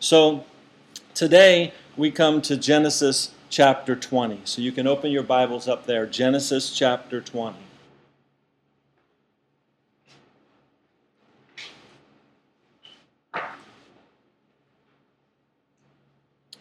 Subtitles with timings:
[0.00, 0.44] So
[1.12, 4.42] today we come to Genesis chapter 20.
[4.44, 7.56] So you can open your Bibles up there, Genesis chapter 20.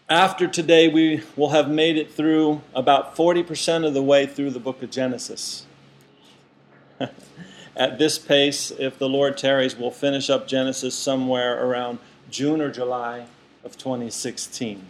[0.09, 4.59] After today, we will have made it through about 40% of the way through the
[4.59, 5.67] book of Genesis.
[7.75, 11.99] At this pace, if the Lord tarries, we'll finish up Genesis somewhere around
[12.29, 13.25] June or July
[13.63, 14.85] of 2016.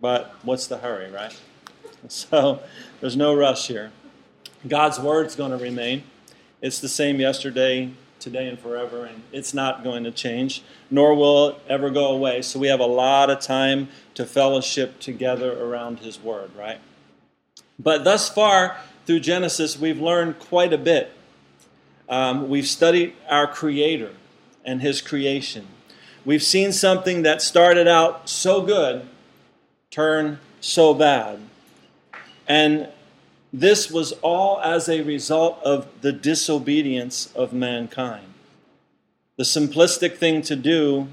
[0.00, 1.38] But what's the hurry, right?
[2.08, 2.62] So
[3.02, 3.92] there's no rush here.
[4.66, 6.04] God's word's going to remain.
[6.62, 11.48] It's the same yesterday, today, and forever, and it's not going to change, nor will
[11.48, 12.40] it ever go away.
[12.40, 16.78] So we have a lot of time to fellowship together around His word, right?
[17.78, 18.76] But thus far
[19.06, 21.12] through Genesis, we've learned quite a bit.
[22.08, 24.12] Um, we've studied our Creator
[24.64, 25.66] and His creation.
[26.24, 29.06] We've seen something that started out so good
[29.90, 31.40] turn so bad.
[32.46, 32.88] And
[33.52, 38.26] this was all as a result of the disobedience of mankind.
[39.36, 41.08] The simplistic thing to do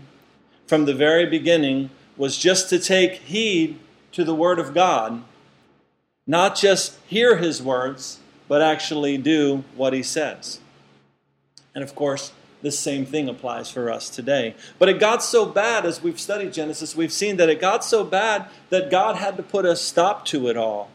[0.68, 3.80] from the very beginning was just to take heed
[4.12, 5.24] to the Word of God,
[6.26, 10.60] not just hear His words, but actually do what He says.
[11.74, 14.56] And of course, the same thing applies for us today.
[14.80, 18.04] But it got so bad, as we've studied Genesis, we've seen that it got so
[18.04, 20.90] bad that God had to put a stop to it all.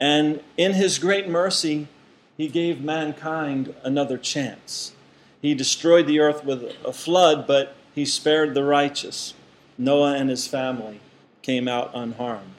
[0.00, 1.88] And in His great mercy,
[2.36, 4.92] He gave mankind another chance.
[5.40, 9.34] He destroyed the earth with a flood, but He spared the righteous.
[9.78, 11.00] Noah and his family
[11.40, 12.54] came out unharmed.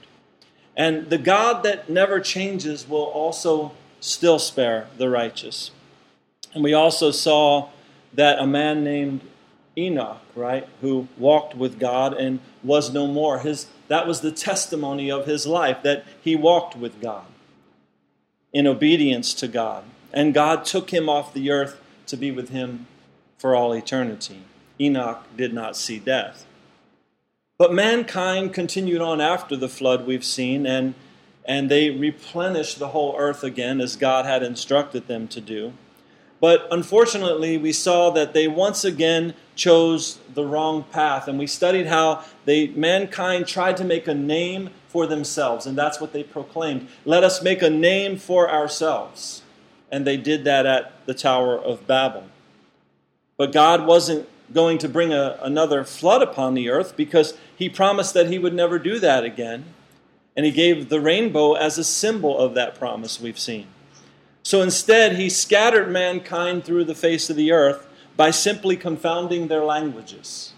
[0.75, 5.71] And the God that never changes will also still spare the righteous.
[6.53, 7.69] And we also saw
[8.13, 9.21] that a man named
[9.77, 13.39] Enoch, right, who walked with God and was no more.
[13.39, 17.25] His that was the testimony of his life that he walked with God
[18.53, 19.83] in obedience to God.
[20.13, 22.87] And God took him off the earth to be with him
[23.37, 24.41] for all eternity.
[24.79, 26.45] Enoch did not see death.
[27.57, 30.95] But mankind continued on after the flood, we've seen, and,
[31.45, 35.73] and they replenished the whole earth again as God had instructed them to do.
[36.39, 41.87] But unfortunately, we saw that they once again chose the wrong path, and we studied
[41.87, 46.87] how they mankind tried to make a name for themselves, and that's what they proclaimed.
[47.05, 49.43] Let us make a name for ourselves.
[49.91, 52.25] And they did that at the Tower of Babel.
[53.37, 58.13] But God wasn't going to bring a, another flood upon the earth because he promised
[58.13, 59.65] that he would never do that again.
[60.35, 63.67] And he gave the rainbow as a symbol of that promise we've seen.
[64.49, 67.85] So instead, he scattered mankind through the face of the earth
[68.17, 70.53] by simply confounding their languages.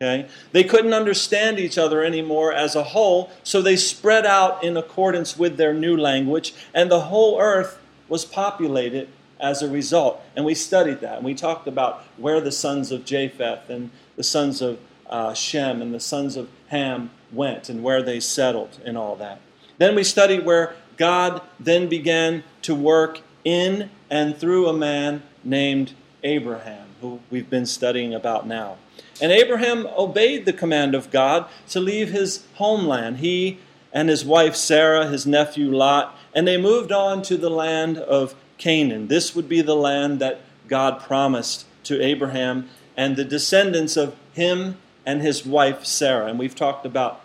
[0.00, 0.26] Okay?
[0.52, 5.36] They couldn't understand each other anymore as a whole, so they spread out in accordance
[5.36, 10.18] with their new language, and the whole earth was populated as a result.
[10.34, 14.24] And we studied that, and we talked about where the sons of Japheth and the
[14.24, 14.78] sons of
[15.10, 19.42] uh, Shem and the sons of Ham went and where they settled and all that.
[19.76, 25.92] Then we studied where God then began to work in and through a man named
[26.24, 28.76] Abraham, who we've been studying about now.
[29.22, 33.58] And Abraham obeyed the command of God to leave his homeland, he
[33.92, 38.34] and his wife Sarah, his nephew Lot, and they moved on to the land of
[38.58, 39.06] Canaan.
[39.06, 44.76] This would be the land that God promised to Abraham and the descendants of him
[45.06, 46.26] and his wife Sarah.
[46.26, 47.20] And we've talked about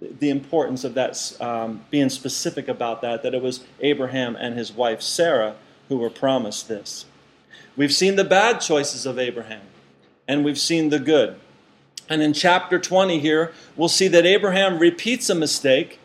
[0.00, 4.72] the importance of that, um, being specific about that, that it was Abraham and his
[4.72, 5.56] wife Sarah
[5.88, 7.04] who were promised this.
[7.76, 9.62] We've seen the bad choices of Abraham,
[10.26, 11.36] and we've seen the good.
[12.08, 15.98] And in chapter 20 here, we'll see that Abraham repeats a mistake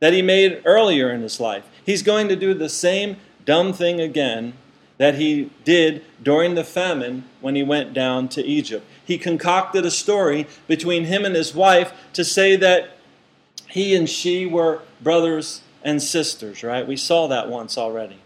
[0.00, 1.64] that he made earlier in his life.
[1.84, 4.54] He's going to do the same dumb thing again
[4.98, 8.84] that he did during the famine when he went down to Egypt.
[9.04, 12.90] He concocted a story between him and his wife to say that
[13.68, 16.86] he and she were brothers and sisters, right?
[16.86, 18.18] We saw that once already.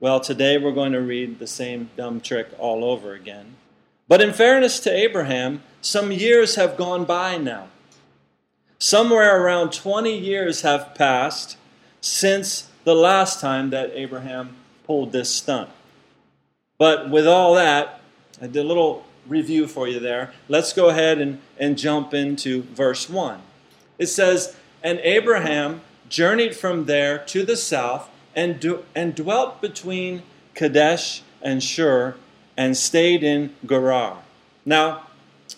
[0.00, 3.54] Well, today we're going to read the same dumb trick all over again.
[4.08, 7.68] But in fairness to Abraham, some years have gone by now.
[8.78, 11.56] Somewhere around 20 years have passed
[12.00, 15.70] since the last time that Abraham pulled this stunt.
[16.78, 18.00] But with all that,
[18.40, 20.32] I did a little review for you there.
[20.48, 23.40] Let's go ahead and, and jump into verse 1.
[23.98, 30.22] It says, and Abraham journeyed from there to the south and, do, and dwelt between
[30.54, 32.16] Kadesh and Shur
[32.56, 34.18] and stayed in Gerar.
[34.64, 35.06] Now,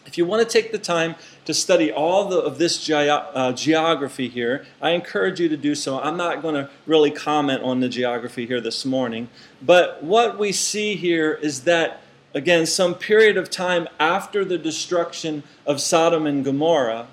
[0.07, 3.53] If you want to take the time to study all the, of this ge- uh,
[3.53, 6.01] geography here, I encourage you to do so.
[6.01, 9.29] I'm not going to really comment on the geography here this morning,
[9.63, 12.01] but what we see here is that,
[12.35, 17.07] again, some period of time after the destruction of Sodom and Gomorrah,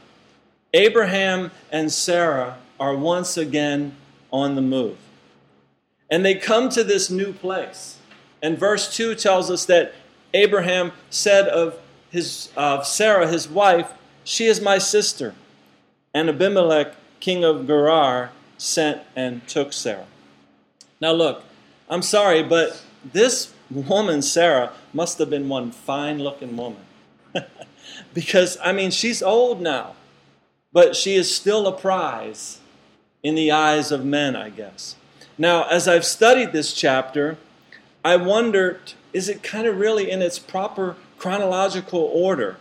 [0.74, 3.96] Abraham and Sarah are once again
[4.32, 4.98] on the move.
[6.10, 7.98] And they come to this new place.
[8.42, 9.94] And verse 2 tells us that
[10.34, 11.80] Abraham said of
[12.10, 13.92] his of Sarah, his wife,
[14.24, 15.34] She is my sister.
[16.14, 20.08] And Abimelech, king of Gerar, sent and took Sarah.
[21.00, 21.44] Now, look,
[21.90, 26.84] I'm sorry, but this woman, Sarah, must have been one fine looking woman.
[28.14, 29.96] because, I mean, she's old now,
[30.74, 32.60] but she is still a prize
[33.24, 34.96] in the eyes of men, I guess.
[35.38, 37.38] Now, as I've studied this chapter,
[38.04, 42.58] I wondered is it kind of really in its proper chronological order?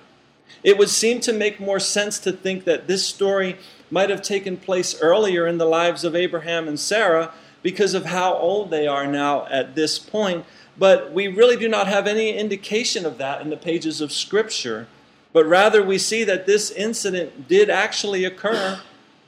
[0.65, 3.57] It would seem to make more sense to think that this story
[3.91, 7.33] might have taken place earlier in the lives of Abraham and Sarah
[7.63, 10.45] because of how old they are now at this point.
[10.79, 14.87] But we really do not have any indication of that in the pages of Scripture.
[15.33, 18.81] But rather, we see that this incident did actually occur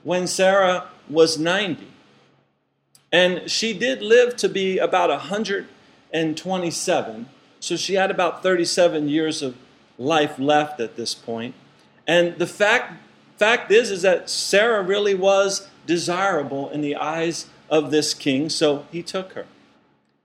[0.03, 1.87] when Sarah was 90.
[3.13, 7.29] And she did live to be about 127.
[7.61, 9.57] So she had about 37 years of
[9.99, 11.55] life left at this point.
[12.07, 12.95] And the fact,
[13.37, 18.87] fact is, is that Sarah really was desirable in the eyes of this king, so
[18.91, 19.47] he took her.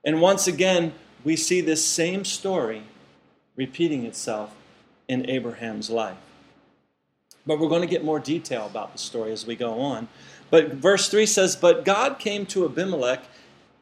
[0.04, 0.92] And once again,
[1.24, 2.84] we see this same story
[3.56, 4.54] repeating itself
[5.08, 6.16] in Abraham's life.
[7.46, 10.08] But we're going to get more detail about the story as we go on.
[10.50, 13.24] But verse 3 says, But God came to Abimelech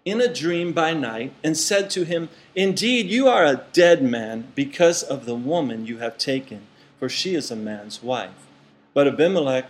[0.04, 4.52] in a dream by night and said to him, Indeed, you are a dead man
[4.54, 6.62] because of the woman you have taken,
[6.98, 8.46] for she is a man's wife.
[8.94, 9.68] But Abimelech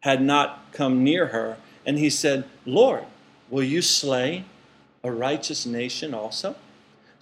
[0.00, 3.04] had not come near her, and he said, Lord,
[3.50, 4.44] will you slay
[5.02, 6.54] a righteous nation also?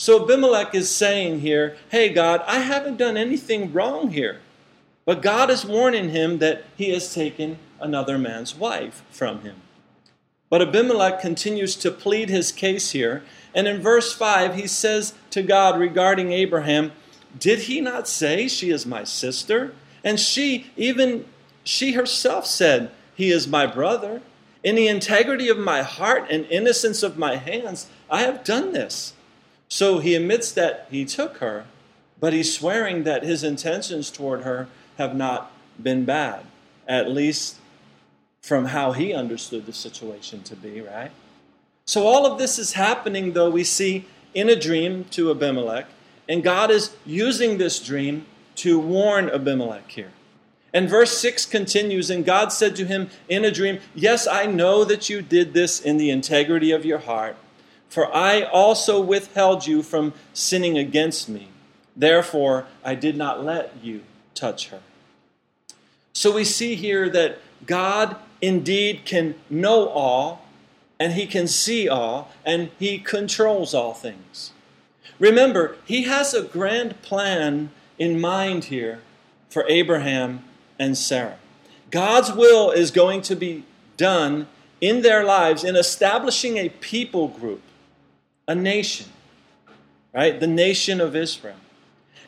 [0.00, 4.41] So Abimelech is saying here, Hey, God, I haven't done anything wrong here.
[5.05, 9.56] But God is warning him that he has taken another man's wife from him.
[10.49, 13.25] But Abimelech continues to plead his case here.
[13.55, 16.93] And in verse 5, he says to God regarding Abraham,
[17.38, 19.75] Did he not say, She is my sister?
[20.03, 21.26] And she, even
[21.62, 24.23] she herself said, He is my brother.
[24.64, 29.12] In the integrity of my heart and innocence of my hands, I have done this.
[29.70, 31.64] So he admits that he took her,
[32.19, 34.69] but he's swearing that his intentions toward her
[34.99, 36.44] have not been bad,
[36.87, 37.56] at least
[38.43, 41.12] from how he understood the situation to be, right?
[41.87, 45.87] So all of this is happening, though, we see in a dream to Abimelech,
[46.28, 48.26] and God is using this dream
[48.56, 50.11] to warn Abimelech here.
[50.72, 54.84] And verse 6 continues, and God said to him in a dream, Yes, I know
[54.84, 57.37] that you did this in the integrity of your heart,
[57.90, 61.48] for I also withheld you from sinning against me.
[61.94, 64.04] Therefore, I did not let you
[64.34, 64.81] touch her.
[66.14, 70.46] So we see here that God indeed can know all,
[70.98, 74.52] and he can see all, and he controls all things.
[75.19, 79.00] Remember, he has a grand plan in mind here
[79.50, 80.44] for Abraham
[80.78, 81.36] and Sarah.
[81.90, 83.65] God's will is going to be
[83.96, 84.46] done
[84.81, 87.60] in their lives in establishing a people group,
[88.47, 89.06] a nation,
[90.13, 90.39] right?
[90.39, 91.56] The nation of Israel.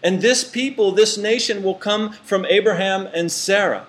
[0.03, 3.87] And this people, this nation, will come from Abraham and Sarah.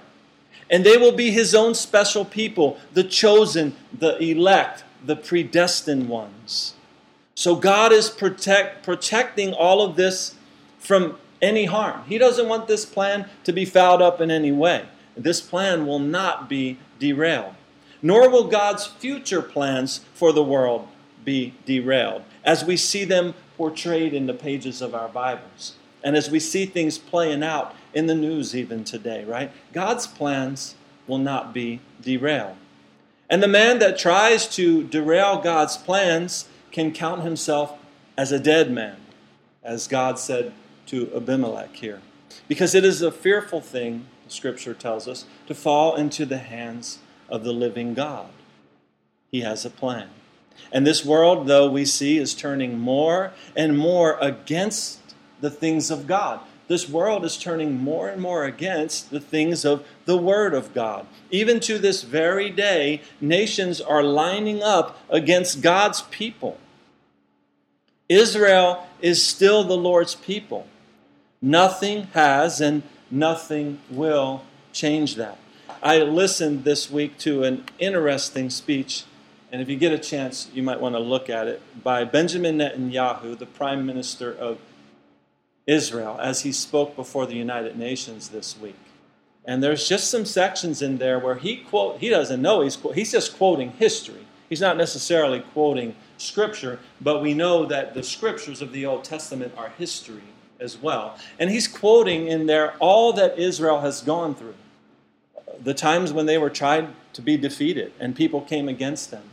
[0.70, 6.74] And they will be his own special people, the chosen, the elect, the predestined ones.
[7.36, 10.36] So God is protect, protecting all of this
[10.80, 12.04] from any harm.
[12.08, 14.86] He doesn't want this plan to be fouled up in any way.
[15.18, 17.56] This plan will not be derailed.
[18.02, 20.88] Nor will God's future plans for the world
[21.24, 25.76] be derailed, as we see them portrayed in the pages of our Bibles.
[26.04, 29.52] And as we see things playing out in the news even today, right?
[29.72, 30.76] God's plans
[31.08, 32.58] will not be derailed.
[33.30, 37.78] And the man that tries to derail God's plans can count himself
[38.18, 38.98] as a dead man,
[39.64, 40.54] as God said
[40.88, 42.02] to Abimelech here.
[42.48, 47.00] Because it is a fearful thing, Scripture tells us, to fall into the hands
[47.30, 48.30] of the living God.
[49.32, 50.10] He has a plan.
[50.72, 55.00] And this world, though we see, is turning more and more against
[55.42, 56.40] the things of God.
[56.68, 61.06] This world is turning more and more against the things of the Word of God.
[61.30, 66.58] Even to this very day, nations are lining up against God's people.
[68.08, 70.68] Israel is still the Lord's people.
[71.42, 75.38] Nothing has and nothing will change that.
[75.82, 79.04] I listened this week to an interesting speech,
[79.54, 82.58] and if you get a chance, you might want to look at it, by Benjamin
[82.58, 84.58] Netanyahu, the Prime Minister of
[85.68, 88.76] Israel, as he spoke before the United Nations this week.
[89.46, 93.12] And there's just some sections in there where he quote he doesn't know he's he's
[93.12, 94.26] just quoting history.
[94.50, 99.54] He's not necessarily quoting scripture, but we know that the scriptures of the Old Testament
[99.56, 100.24] are history
[100.60, 101.16] as well.
[101.38, 104.56] And he's quoting in there all that Israel has gone through.
[105.62, 109.24] The times when they were tried to be defeated and people came against them.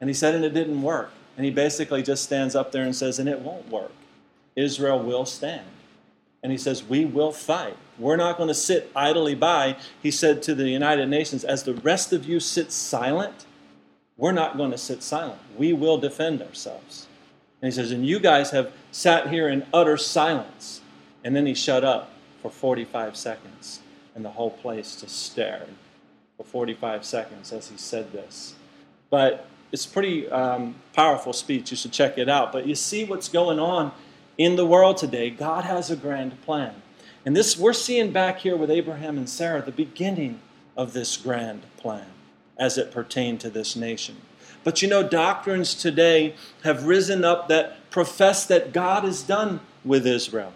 [0.00, 1.10] And he said and it didn't work.
[1.36, 3.92] And he basically just stands up there and says and it won't work.
[4.56, 5.66] Israel will stand.
[6.42, 7.76] And he says, We will fight.
[7.98, 9.76] We're not going to sit idly by.
[10.02, 13.46] He said to the United Nations, As the rest of you sit silent,
[14.16, 15.40] we're not going to sit silent.
[15.56, 17.06] We will defend ourselves.
[17.60, 20.80] And he says, And you guys have sat here in utter silence.
[21.22, 23.80] And then he shut up for 45 seconds.
[24.14, 25.68] And the whole place just stared
[26.36, 28.54] for 45 seconds as he said this.
[29.10, 31.70] But it's pretty um, powerful speech.
[31.70, 32.52] You should check it out.
[32.52, 33.92] But you see what's going on
[34.38, 36.74] in the world today, God has a grand plan.
[37.26, 40.40] And this we're seeing back here with Abraham and Sarah the beginning
[40.76, 42.06] of this grand plan
[42.58, 44.16] as it pertained to this nation.
[44.64, 46.34] But you know, doctrines today
[46.64, 50.52] have risen up that profess that God is done with Israel.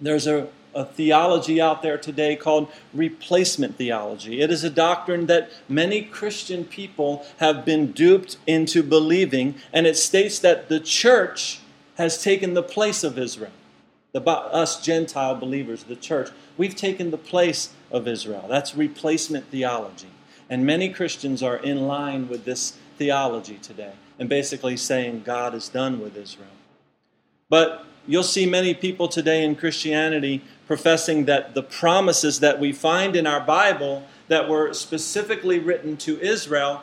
[0.00, 4.40] There's a, a theology out there today called replacement theology.
[4.40, 9.96] It is a doctrine that many Christian people have been duped into believing, and it
[9.96, 11.60] states that the church
[11.96, 13.52] has taken the place of Israel.
[14.12, 18.46] The, us Gentile believers, the church, we've taken the place of Israel.
[18.48, 20.08] That's replacement theology.
[20.48, 25.68] And many Christians are in line with this theology today and basically saying God is
[25.68, 26.48] done with Israel.
[27.48, 33.16] But you'll see many people today in Christianity professing that the promises that we find
[33.16, 36.82] in our Bible that were specifically written to Israel,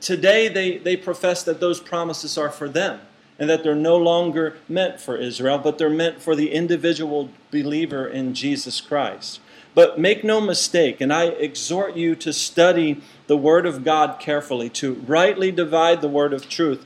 [0.00, 3.00] today they, they profess that those promises are for them
[3.38, 8.06] and that they're no longer meant for Israel, but they're meant for the individual believer
[8.06, 9.40] in Jesus Christ.
[9.74, 14.68] But make no mistake, and I exhort you to study the Word of God carefully,
[14.70, 16.84] to rightly divide the Word of truth.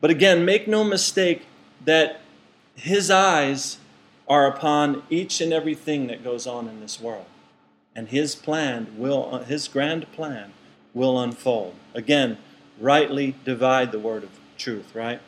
[0.00, 1.46] But again, make no mistake
[1.84, 2.20] that
[2.78, 3.78] His eyes
[4.28, 7.26] are upon each and everything that goes on in this world.
[7.94, 10.52] And His plan will, His grand plan
[10.94, 11.74] will unfold.
[11.94, 12.38] Again,
[12.80, 15.20] rightly divide the Word of truth, right?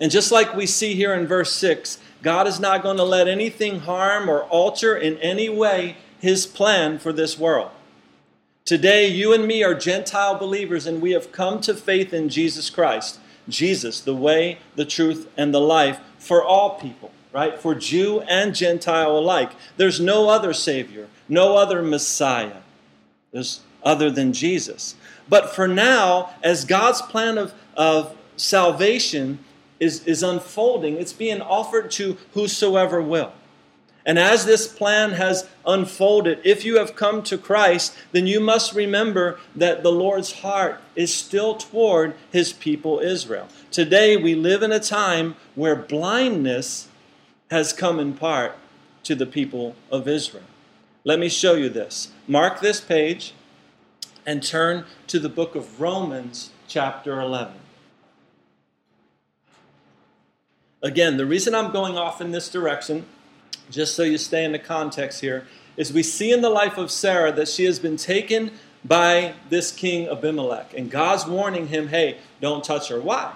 [0.00, 3.28] And just like we see here in verse 6, God is not going to let
[3.28, 7.70] anything harm or alter in any way his plan for this world.
[8.64, 12.68] Today, you and me are Gentile believers, and we have come to faith in Jesus
[12.68, 13.20] Christ.
[13.48, 17.58] Jesus, the way, the truth, and the life for all people, right?
[17.58, 19.52] For Jew and Gentile alike.
[19.76, 22.62] There's no other Savior, no other Messiah.
[23.30, 24.96] There's other than Jesus.
[25.28, 29.38] But for now, as God's plan of, of salvation
[29.78, 30.96] is, is unfolding.
[30.96, 33.32] It's being offered to whosoever will.
[34.06, 38.72] And as this plan has unfolded, if you have come to Christ, then you must
[38.72, 43.48] remember that the Lord's heart is still toward his people Israel.
[43.72, 46.86] Today, we live in a time where blindness
[47.50, 48.56] has come in part
[49.02, 50.44] to the people of Israel.
[51.02, 52.12] Let me show you this.
[52.28, 53.34] Mark this page
[54.24, 57.54] and turn to the book of Romans, chapter 11.
[60.80, 63.06] Again, the reason I'm going off in this direction,
[63.70, 65.46] just so you stay in the context here,
[65.76, 68.52] is we see in the life of Sarah that she has been taken
[68.84, 70.74] by this king Abimelech.
[70.74, 73.00] And God's warning him, hey, don't touch her.
[73.00, 73.32] Why?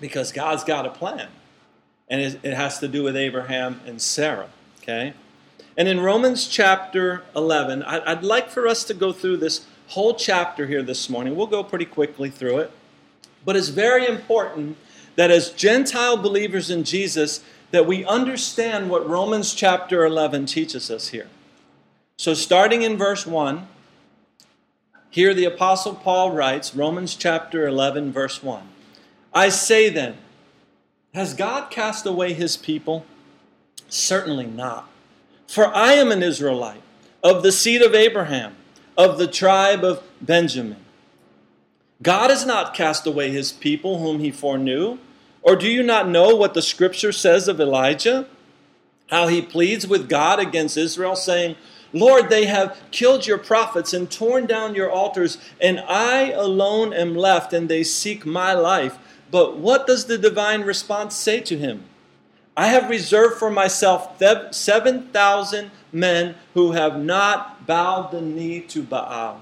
[0.00, 1.28] Because God's got a plan.
[2.08, 4.48] And it, has to do with Abraham and Sarah.
[4.82, 5.14] Okay?
[5.76, 10.66] And in Romans chapter 11, I'd like for us to go through this whole chapter
[10.66, 11.36] here this morning.
[11.36, 12.72] We'll go pretty quickly through it.
[13.44, 14.76] But it's very important
[15.16, 21.08] that as Gentile believers in Jesus, that we understand what Romans chapter 11 teaches us
[21.08, 21.28] here.
[22.16, 23.66] So, starting in verse 1,
[25.10, 28.68] here the Apostle Paul writes, Romans chapter 11, verse 1
[29.32, 30.16] I say then,
[31.14, 33.04] has God cast away his people?
[33.88, 34.88] Certainly not.
[35.46, 36.82] For I am an Israelite,
[37.24, 38.54] of the seed of Abraham,
[38.96, 40.76] of the tribe of Benjamin.
[42.02, 44.98] God has not cast away his people whom he foreknew.
[45.42, 48.26] Or do you not know what the scripture says of Elijah?
[49.08, 51.56] How he pleads with God against Israel, saying,
[51.92, 57.16] Lord, they have killed your prophets and torn down your altars, and I alone am
[57.16, 58.98] left, and they seek my life.
[59.30, 61.84] But what does the divine response say to him?
[62.56, 69.40] I have reserved for myself 7,000 men who have not bowed the knee to Baal.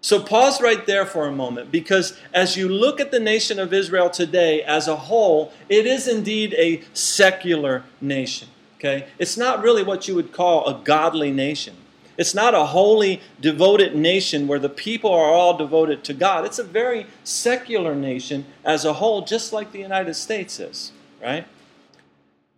[0.00, 3.72] So pause right there for a moment because as you look at the nation of
[3.72, 8.48] Israel today as a whole, it is indeed a secular nation.
[8.76, 9.08] Okay?
[9.18, 11.74] It's not really what you would call a godly nation.
[12.18, 16.46] It's not a holy, devoted nation where the people are all devoted to God.
[16.46, 21.46] It's a very secular nation as a whole, just like the United States is, right?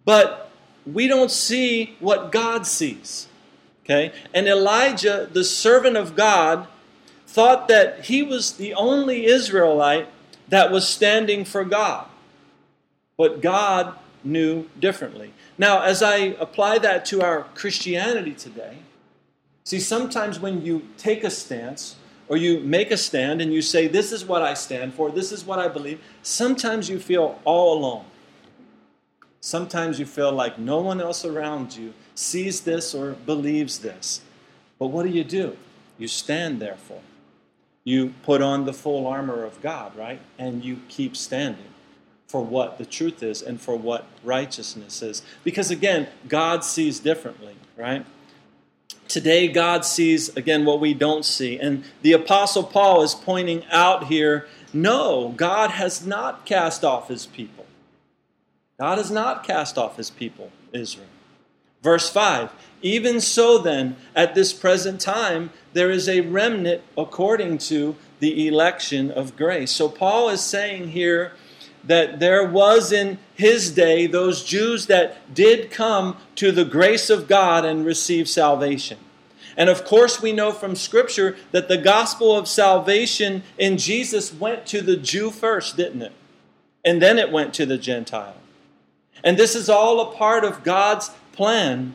[0.04, 0.50] But
[0.87, 3.26] we don't see what God sees.
[3.85, 4.12] Okay?
[4.33, 6.66] And Elijah, the servant of God,
[7.28, 10.08] thought that he was the only Israelite
[10.49, 12.06] that was standing for God.
[13.16, 13.94] But God
[14.25, 15.32] knew differently.
[15.56, 18.78] Now, as I apply that to our Christianity today,
[19.68, 23.87] See, sometimes when you take a stance or you make a stand and you say,
[23.87, 27.78] This is what I stand for, this is what I believe, sometimes you feel all
[27.78, 28.06] alone.
[29.42, 34.23] Sometimes you feel like no one else around you sees this or believes this.
[34.78, 35.58] But what do you do?
[35.99, 37.02] You stand, therefore.
[37.88, 40.21] You put on the full armor of God, right?
[40.38, 41.73] And you keep standing
[42.26, 45.23] for what the truth is and for what righteousness is.
[45.42, 48.04] Because again, God sees differently, right?
[49.09, 51.59] Today, God sees, again, what we don't see.
[51.59, 57.25] And the Apostle Paul is pointing out here no, God has not cast off his
[57.25, 57.64] people.
[58.78, 61.07] God has not cast off his people, Israel.
[61.82, 62.50] Verse 5
[62.82, 69.11] Even so, then, at this present time, there is a remnant according to the election
[69.11, 69.70] of grace.
[69.70, 71.32] So, Paul is saying here
[71.85, 77.28] that there was in his day those Jews that did come to the grace of
[77.28, 78.99] God and receive salvation.
[79.56, 84.66] And of course, we know from Scripture that the gospel of salvation in Jesus went
[84.66, 86.12] to the Jew first, didn't it?
[86.85, 88.37] And then it went to the Gentile.
[89.25, 91.95] And this is all a part of God's plan,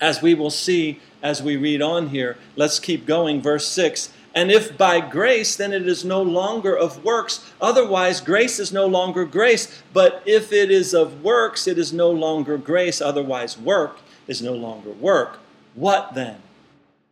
[0.00, 2.38] as we will see as we read on here.
[2.54, 3.42] Let's keep going.
[3.42, 7.50] Verse 6 and if by grace, then it is no longer of works.
[7.60, 9.82] Otherwise, grace is no longer grace.
[9.92, 13.00] But if it is of works, it is no longer grace.
[13.00, 15.40] Otherwise, work is no longer work.
[15.74, 16.36] What then?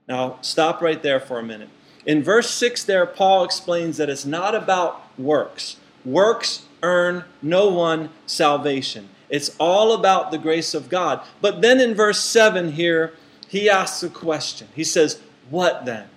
[0.07, 1.71] Now, stop right there for a minute.
[2.07, 5.77] In verse 6, there, Paul explains that it's not about works.
[6.05, 9.09] Works earn no one salvation.
[9.31, 11.23] It's all about the grace of God.
[11.41, 13.13] But then in verse 7 here,
[13.49, 14.69] he asks a question.
[14.75, 16.09] He says, What then?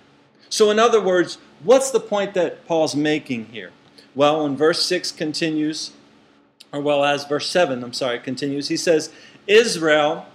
[0.48, 3.70] So, in other words, what's the point that Paul's making here?
[4.14, 5.92] Well, when verse 6 continues,
[6.72, 9.10] or well, as verse 7, I'm sorry, continues, he says,
[9.46, 10.26] Israel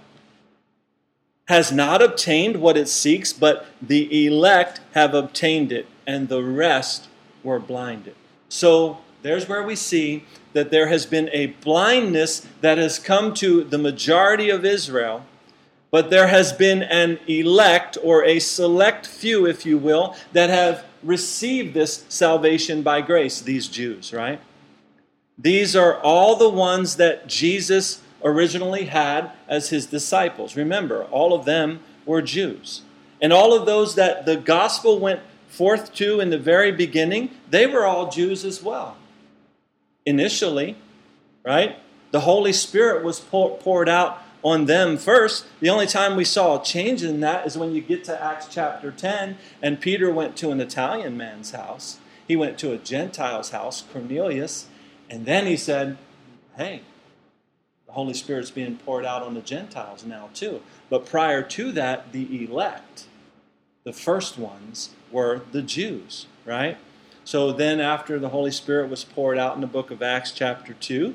[1.46, 7.08] has not obtained what it seeks, but the elect have obtained it, and the rest
[7.42, 8.14] were blinded.
[8.48, 10.24] So, there's where we see
[10.58, 15.24] that there has been a blindness that has come to the majority of Israel
[15.90, 20.84] but there has been an elect or a select few, if you will, that have
[21.02, 24.40] received this salvation by grace, these Jews, right?
[25.38, 30.56] These are all the ones that Jesus originally had as his disciples.
[30.56, 32.82] Remember, all of them were Jews.
[33.20, 37.66] And all of those that the gospel went forth to in the very beginning, they
[37.66, 38.96] were all Jews as well.
[40.08, 40.74] Initially,
[41.44, 41.76] right?
[42.12, 45.44] The Holy Spirit was poured out on them first.
[45.60, 48.48] The only time we saw a change in that is when you get to Acts
[48.50, 51.98] chapter 10 and Peter went to an Italian man's house.
[52.26, 54.68] He went to a Gentile's house, Cornelius,
[55.10, 55.98] and then he said,
[56.56, 56.80] Hey,
[57.86, 60.62] the Holy Spirit's being poured out on the Gentiles now too.
[60.88, 63.04] But prior to that, the elect,
[63.84, 66.78] the first ones, were the Jews, right?
[67.28, 70.72] So then, after the Holy Spirit was poured out in the book of Acts, chapter
[70.72, 71.14] 2,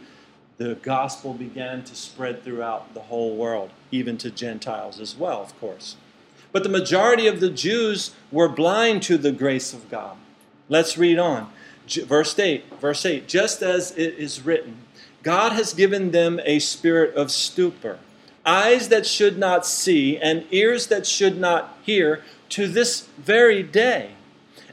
[0.58, 5.60] the gospel began to spread throughout the whole world, even to Gentiles as well, of
[5.60, 5.96] course.
[6.52, 10.16] But the majority of the Jews were blind to the grace of God.
[10.70, 11.52] Let's read on.
[11.88, 14.78] Verse 8, verse 8, just as it is written,
[15.24, 17.98] God has given them a spirit of stupor,
[18.46, 24.12] eyes that should not see, and ears that should not hear, to this very day.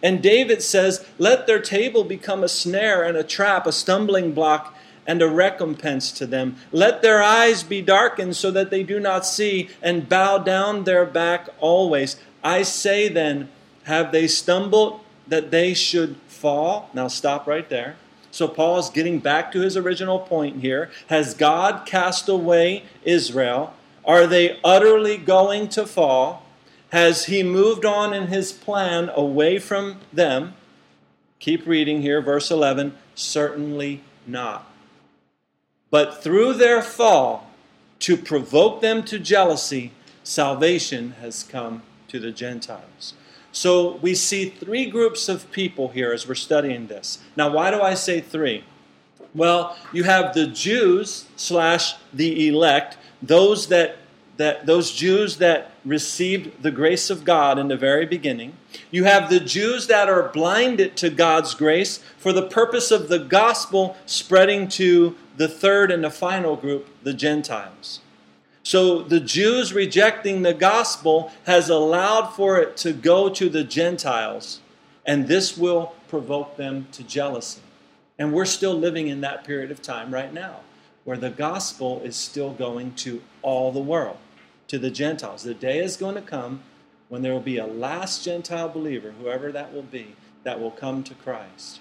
[0.02, 4.76] And David says, Let their table become a snare and a trap, a stumbling block
[5.06, 6.56] and a recompense to them.
[6.72, 11.04] Let their eyes be darkened so that they do not see, and bow down their
[11.04, 12.16] back always.
[12.44, 13.48] I say then,
[13.84, 16.90] have they stumbled that they should fall?
[16.94, 17.96] Now stop right there.
[18.30, 20.90] So Paul is getting back to his original point here.
[21.08, 23.74] Has God cast away Israel?
[24.04, 26.46] Are they utterly going to fall?
[26.90, 30.54] Has he moved on in his plan away from them?
[31.38, 32.96] Keep reading here, verse 11.
[33.14, 34.70] Certainly not.
[35.90, 37.50] But through their fall,
[38.00, 39.92] to provoke them to jealousy,
[40.24, 43.14] salvation has come to the Gentiles.
[43.52, 47.18] So we see three groups of people here as we're studying this.
[47.36, 48.64] Now, why do I say three?
[49.34, 53.96] Well, you have the Jews slash the elect, those that
[54.36, 58.56] that those Jews that received the grace of God in the very beginning.
[58.90, 63.18] You have the Jews that are blinded to God's grace for the purpose of the
[63.18, 68.00] gospel spreading to the third and the final group, the Gentiles.
[68.62, 74.60] So the Jews rejecting the gospel has allowed for it to go to the Gentiles,
[75.06, 77.62] and this will provoke them to jealousy.
[78.18, 80.60] And we're still living in that period of time right now,
[81.04, 84.18] where the gospel is still going to all the world,
[84.70, 85.42] to the Gentiles.
[85.42, 86.62] The day is going to come
[87.08, 91.02] when there will be a last Gentile believer, whoever that will be, that will come
[91.02, 91.80] to Christ.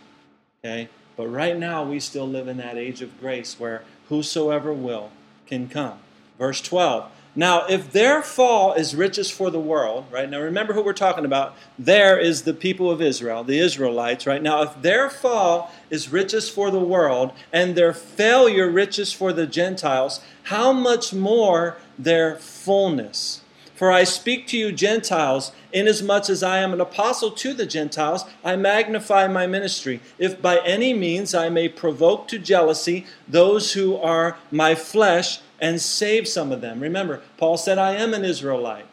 [0.65, 0.89] Okay?
[1.15, 5.11] But right now, we still live in that age of grace where whosoever will
[5.45, 5.99] can come.
[6.39, 7.11] Verse 12.
[7.35, 10.29] Now, if their fall is riches for the world, right?
[10.29, 11.55] Now, remember who we're talking about.
[11.77, 14.41] There is the people of Israel, the Israelites, right?
[14.41, 19.45] Now, if their fall is riches for the world and their failure riches for the
[19.45, 23.41] Gentiles, how much more their fullness?
[23.75, 28.25] For I speak to you, Gentiles, inasmuch as I am an apostle to the Gentiles,
[28.43, 33.95] I magnify my ministry, if by any means I may provoke to jealousy those who
[33.95, 36.79] are my flesh and save some of them.
[36.79, 38.85] Remember, Paul said, I am an Israelite.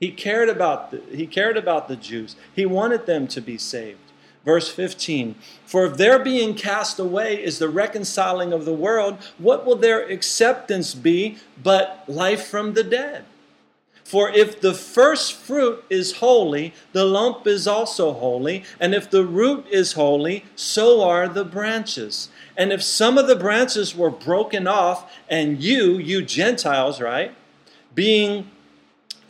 [0.00, 2.36] He cared about the, he cared about the Jews.
[2.54, 3.98] He wanted them to be saved.
[4.44, 5.34] Verse 15
[5.66, 10.06] For if their being cast away is the reconciling of the world, what will their
[10.08, 13.24] acceptance be but life from the dead?
[14.04, 19.22] For if the first fruit is holy, the lump is also holy, and if the
[19.22, 22.30] root is holy, so are the branches.
[22.58, 27.32] And if some of the branches were broken off, and you, you Gentiles, right,
[27.94, 28.50] being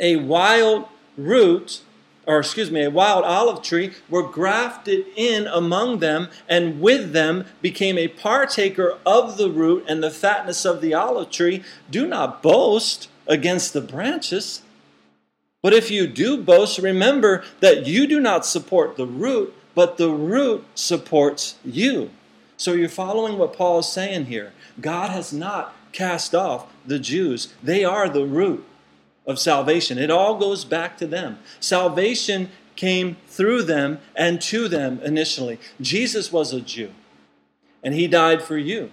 [0.00, 0.86] a wild
[1.18, 1.82] root,
[2.26, 7.44] or excuse me, a wild olive tree, were grafted in among them, and with them
[7.60, 12.42] became a partaker of the root and the fatness of the olive tree, do not
[12.42, 14.62] boast against the branches.
[15.60, 20.10] But if you do boast, remember that you do not support the root, but the
[20.10, 22.10] root supports you.
[22.59, 24.53] So you're following what Paul is saying here.
[24.81, 28.64] God has not cast off the Jews, they are the root
[29.27, 29.97] of salvation.
[29.97, 31.38] It all goes back to them.
[31.61, 35.59] Salvation came through them and to them initially.
[35.81, 36.92] Jesus was a Jew,
[37.83, 38.90] and he died for you.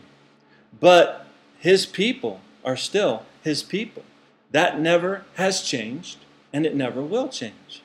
[0.80, 1.26] But
[1.60, 4.04] his people are still his people.
[4.52, 6.18] That never has changed
[6.54, 7.82] and it never will change.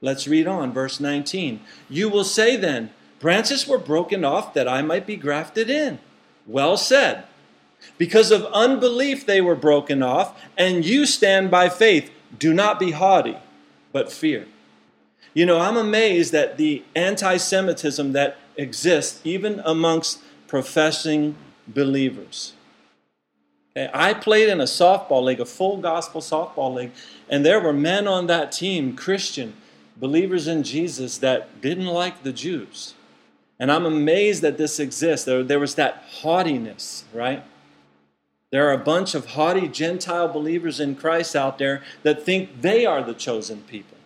[0.00, 1.60] Let's read on, verse 19.
[1.88, 6.00] You will say then, Branches were broken off that I might be grafted in.
[6.46, 7.24] Well said.
[7.96, 12.10] Because of unbelief they were broken off, and you stand by faith.
[12.38, 13.36] Do not be haughty,
[13.92, 14.46] but fear.
[15.34, 21.36] You know, I'm amazed at the anti Semitism that exists even amongst professing
[21.68, 22.54] believers.
[23.76, 26.90] I played in a softball league, a full gospel softball league,
[27.28, 29.54] and there were men on that team, Christian,
[29.96, 32.94] believers in Jesus, that didn't like the Jews.
[33.60, 35.26] And I'm amazed that this exists.
[35.26, 37.44] There, there was that haughtiness, right?
[38.50, 42.86] There are a bunch of haughty Gentile believers in Christ out there that think they
[42.86, 43.98] are the chosen people.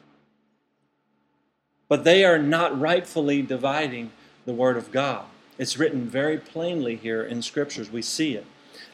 [1.89, 4.11] But they are not rightfully dividing
[4.45, 5.25] the Word of God.
[5.57, 7.91] It's written very plainly here in Scriptures.
[7.91, 8.45] We see it.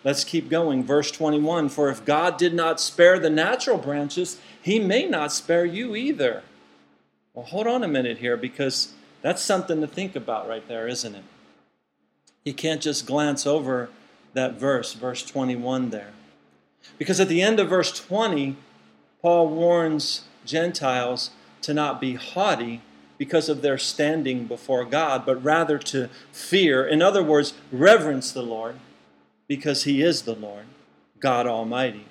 [0.05, 0.85] Let's keep going.
[0.85, 5.65] Verse 21 For if God did not spare the natural branches, he may not spare
[5.65, 6.43] you either.
[7.33, 11.15] Well, hold on a minute here because that's something to think about right there, isn't
[11.15, 11.25] it?
[12.45, 13.91] You can't just glance over
[14.33, 16.13] that verse, verse 21 there.
[16.99, 18.57] Because at the end of verse 20,
[19.21, 21.31] Paul warns Gentiles
[21.63, 22.81] to not be haughty
[23.19, 26.87] because of their standing before God, but rather to fear.
[26.87, 28.77] In other words, reverence the Lord
[29.47, 30.65] because he is the Lord,
[31.19, 32.07] God Almighty.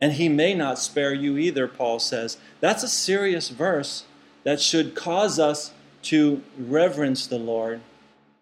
[0.00, 2.38] And he may not spare you either, Paul says.
[2.60, 4.04] That's a serious verse
[4.42, 5.72] that should cause us
[6.08, 7.80] to reverence the Lord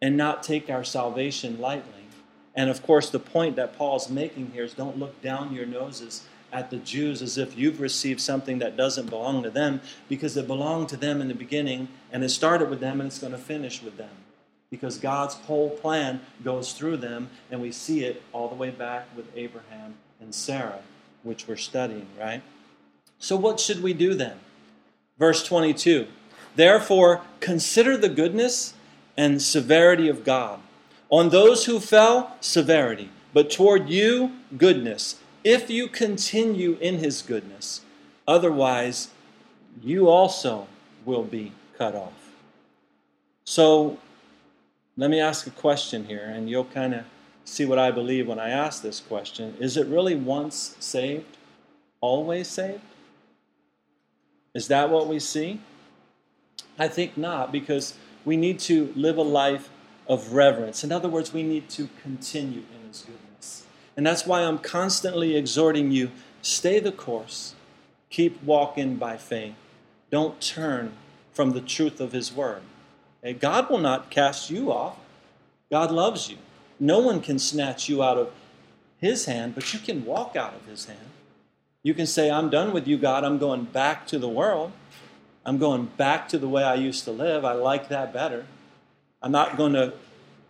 [0.00, 1.92] and not take our salvation lightly.
[2.54, 6.26] And of course, the point that Paul's making here is don't look down your noses
[6.52, 10.46] at the Jews as if you've received something that doesn't belong to them because it
[10.46, 13.38] belonged to them in the beginning and it started with them and it's going to
[13.38, 14.10] finish with them
[14.74, 19.06] because God's whole plan goes through them, and we see it all the way back
[19.16, 20.80] with Abraham and Sarah,
[21.22, 22.42] which we're studying, right?
[23.20, 24.40] So, what should we do then?
[25.16, 26.08] Verse 22
[26.56, 28.74] Therefore, consider the goodness
[29.16, 30.60] and severity of God.
[31.10, 33.10] On those who fell, severity.
[33.32, 37.82] but toward you, goodness, if you continue in his goodness.
[38.26, 39.08] Otherwise,
[39.82, 40.66] you also
[41.04, 42.12] will be cut off.
[43.44, 43.98] So,
[44.96, 47.04] let me ask a question here, and you'll kind of
[47.44, 49.54] see what I believe when I ask this question.
[49.60, 51.36] Is it really once saved,
[52.00, 52.80] always saved?
[54.54, 55.60] Is that what we see?
[56.78, 59.70] I think not, because we need to live a life
[60.08, 60.84] of reverence.
[60.84, 63.66] In other words, we need to continue in His goodness.
[63.96, 66.10] And that's why I'm constantly exhorting you
[66.42, 67.54] stay the course,
[68.10, 69.54] keep walking by faith.
[70.10, 70.92] Don't turn
[71.32, 72.62] from the truth of His Word.
[73.22, 74.96] Eh, God will not cast you off,
[75.70, 76.38] God loves you.
[76.78, 78.32] No one can snatch you out of
[78.98, 80.98] His hand, but you can walk out of His hand.
[81.82, 83.24] You can say, I'm done with you, God.
[83.24, 84.72] I'm going back to the world.
[85.46, 87.44] I'm going back to the way I used to live.
[87.44, 88.46] I like that better.
[89.22, 89.92] I'm not going to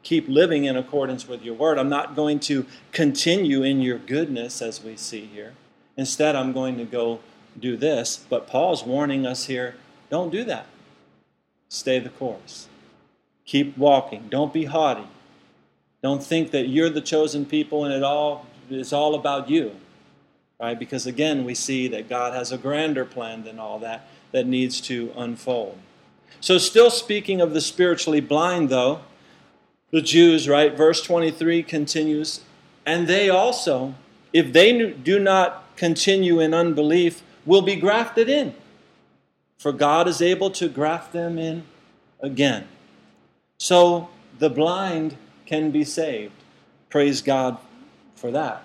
[0.02, 1.78] keep living in accordance with your word.
[1.78, 5.54] I'm not going to continue in your goodness, as we see here.
[5.96, 7.20] Instead, I'm going to go
[7.58, 8.24] do this.
[8.28, 9.76] But Paul's warning us here
[10.10, 10.66] don't do that.
[11.68, 12.68] Stay the course.
[13.46, 14.28] Keep walking.
[14.28, 15.08] Don't be haughty.
[16.02, 19.74] Don't think that you're the chosen people and it all is all about you.
[20.60, 20.78] Right?
[20.78, 24.80] Because again, we see that God has a grander plan than all that that needs
[24.80, 25.78] to unfold.
[26.40, 29.00] So, still speaking of the spiritually blind, though,
[29.92, 30.76] the Jews, right?
[30.76, 32.40] Verse 23 continues,
[32.84, 33.94] and they also,
[34.32, 38.56] if they do not continue in unbelief, will be grafted in.
[39.56, 41.62] For God is able to graft them in
[42.20, 42.66] again.
[43.58, 44.08] So
[44.40, 45.16] the blind
[45.46, 46.34] can be saved.
[46.90, 47.56] Praise God
[48.16, 48.64] for that.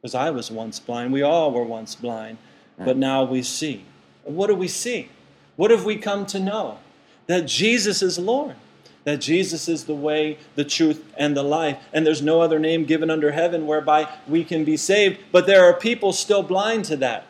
[0.00, 1.12] Because I was once blind.
[1.12, 2.38] We all were once blind,
[2.78, 3.84] but now we see.
[4.24, 5.08] What do we see?
[5.56, 6.78] What have we come to know?
[7.26, 8.56] That Jesus is Lord.
[9.04, 11.76] That Jesus is the way, the truth, and the life.
[11.92, 15.18] And there's no other name given under heaven whereby we can be saved.
[15.32, 17.26] But there are people still blind to that.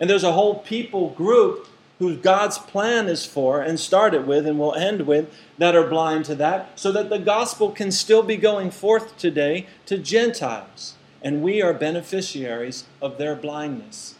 [0.00, 4.58] And there's a whole people group who God's plan is for and started with and
[4.58, 8.38] will end with that are blind to that, so that the gospel can still be
[8.38, 10.94] going forth today to Gentiles.
[11.20, 14.14] And we are beneficiaries of their blindness.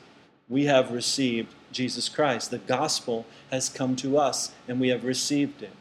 [0.50, 2.50] We have received Jesus Christ.
[2.50, 5.72] The gospel has come to us, and we have received it.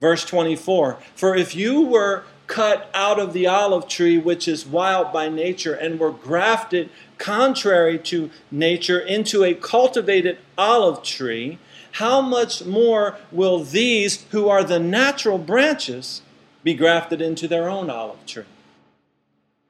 [0.00, 5.12] Verse 24 For if you were cut out of the olive tree, which is wild
[5.12, 11.58] by nature, and were grafted contrary to nature into a cultivated olive tree,
[11.92, 16.22] how much more will these who are the natural branches
[16.64, 18.44] be grafted into their own olive tree?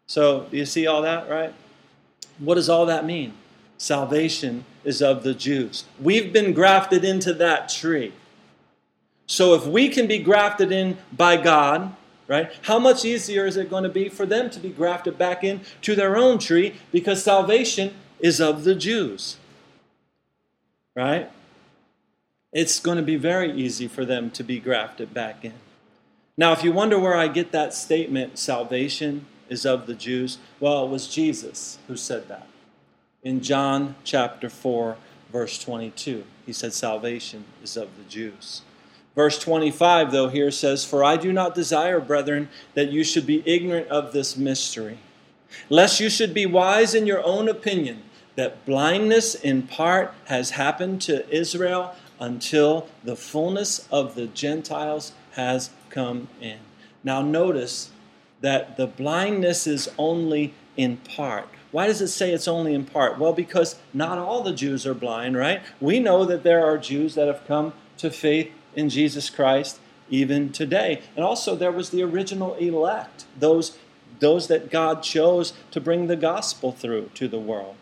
[0.07, 1.55] So, do you see all that, right?
[2.39, 3.35] What does all that mean?
[3.83, 5.87] Salvation is of the Jews.
[6.01, 8.13] We've been grafted into that tree.
[9.27, 11.93] So if we can be grafted in by God,
[12.29, 15.43] right, how much easier is it going to be for them to be grafted back
[15.43, 19.37] in to their own tree because salvation is of the Jews?
[20.95, 21.29] Right?
[22.53, 25.55] It's going to be very easy for them to be grafted back in.
[26.37, 30.85] Now, if you wonder where I get that statement, salvation is of the Jews, well,
[30.85, 32.47] it was Jesus who said that
[33.23, 34.97] in John chapter 4,
[35.33, 36.25] verse 22.
[36.45, 38.63] He said, Salvation is of the Jews.
[39.15, 43.43] Verse 25, though, here says, For I do not desire, brethren, that you should be
[43.47, 44.99] ignorant of this mystery,
[45.69, 48.03] lest you should be wise in your own opinion,
[48.35, 55.71] that blindness in part has happened to Israel until the fullness of the Gentiles has
[55.91, 56.59] come in.
[57.05, 57.91] Now, notice
[58.41, 61.49] that the blindness is only in part.
[61.73, 63.19] Why does it say it's only in part?
[63.19, 65.63] Well, because not all the Jews are blind, right?
[65.81, 70.53] We know that there are Jews that have come to faith in Jesus Christ even
[70.53, 71.03] today.
[71.17, 73.79] And also there was the original elect, those
[74.21, 77.75] those that God chose to bring the gospel through to the world.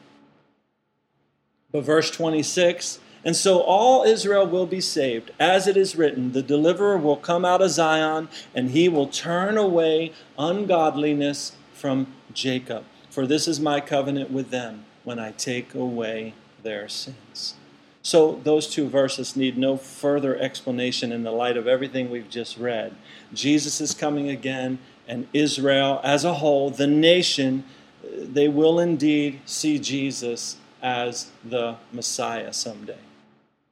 [1.71, 5.31] But verse 26 and so all Israel will be saved.
[5.39, 9.59] As it is written, the deliverer will come out of Zion, and he will turn
[9.59, 12.85] away ungodliness from Jacob.
[13.11, 17.55] For this is my covenant with them when I take away their sins.
[18.03, 22.57] So, those two verses need no further explanation in the light of everything we've just
[22.57, 22.95] read.
[23.35, 27.65] Jesus is coming again, and Israel as a whole, the nation,
[28.11, 32.99] they will indeed see Jesus as the Messiah someday.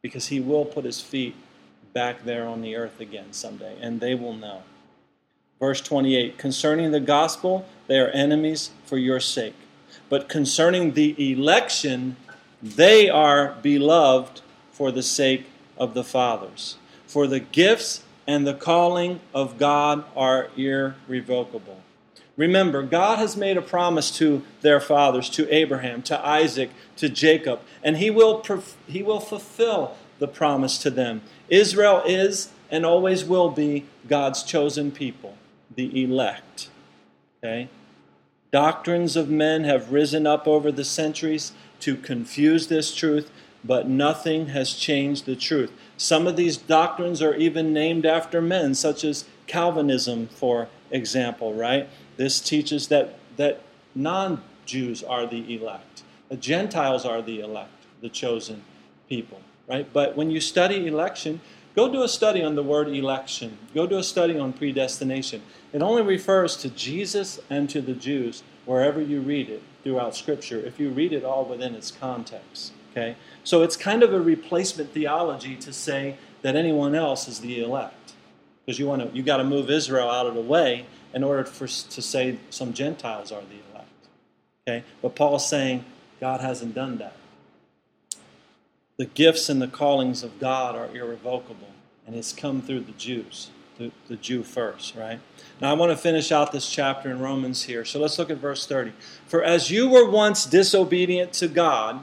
[0.03, 1.35] Because he will put his feet
[1.94, 4.62] back there on the earth again someday, and they will know.
[5.60, 9.54] Verse 28 Concerning the gospel, they are enemies for your sake.
[10.08, 12.16] But concerning the election,
[12.62, 14.40] they are beloved
[14.72, 16.76] for the sake of the fathers.
[17.06, 21.80] For the gifts and the calling of God are irrevocable.
[22.36, 27.60] Remember, God has made a promise to their fathers, to Abraham, to Isaac, to Jacob,
[27.82, 28.44] and he will,
[28.86, 31.22] he will fulfill the promise to them.
[31.48, 35.36] Israel is and always will be God's chosen people,
[35.78, 36.70] the elect.
[37.38, 37.68] Okay?
[38.50, 43.30] Doctrines of men have risen up over the centuries to confuse this truth,
[43.64, 45.70] but nothing has changed the truth.
[45.96, 51.88] Some of these doctrines are even named after men, such as Calvinism, for example, right?
[52.16, 53.62] This teaches that, that
[53.94, 58.64] non Jews are the elect, the Gentiles are the elect, the chosen
[59.08, 59.86] people, right?
[59.92, 61.40] But when you study election,
[61.78, 65.40] go do a study on the word election, go do a study on predestination.
[65.72, 70.58] It only refers to Jesus and to the Jews wherever you read it throughout Scripture,
[70.58, 72.72] if you read it all within its context.
[72.90, 73.14] Okay?
[73.44, 78.14] So it's kind of a replacement theology to say that anyone else is the elect.
[78.66, 81.44] Because you want to you got to move Israel out of the way in order
[81.44, 84.08] for, to say some Gentiles are the elect.
[84.66, 84.84] Okay?
[85.00, 85.84] But Paul's saying
[86.18, 87.14] God hasn't done that.
[88.98, 91.70] The gifts and the callings of God are irrevocable,
[92.04, 95.20] and it's come through the Jews, the, the Jew first, right?
[95.61, 97.84] Now I want to finish out this chapter in Romans here.
[97.84, 98.92] So let's look at verse 30.
[99.24, 102.00] For as you were once disobedient to God,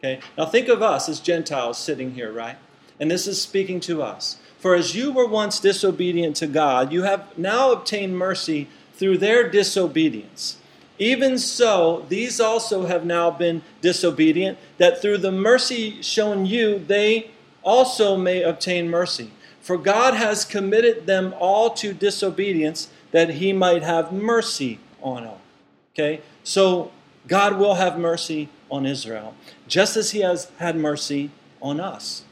[0.00, 2.56] okay, now think of us as Gentiles sitting here, right?
[2.98, 4.38] And this is speaking to us.
[4.58, 9.48] For as you were once disobedient to God, you have now obtained mercy through their
[9.48, 10.56] disobedience.
[10.98, 17.30] Even so, these also have now been disobedient, that through the mercy shown you, they
[17.62, 19.30] also may obtain mercy.
[19.60, 25.40] For God has committed them all to disobedience, that he might have mercy on all.
[25.94, 26.20] Okay?
[26.44, 26.90] So,
[27.26, 29.34] God will have mercy on Israel,
[29.68, 32.24] just as he has had mercy on us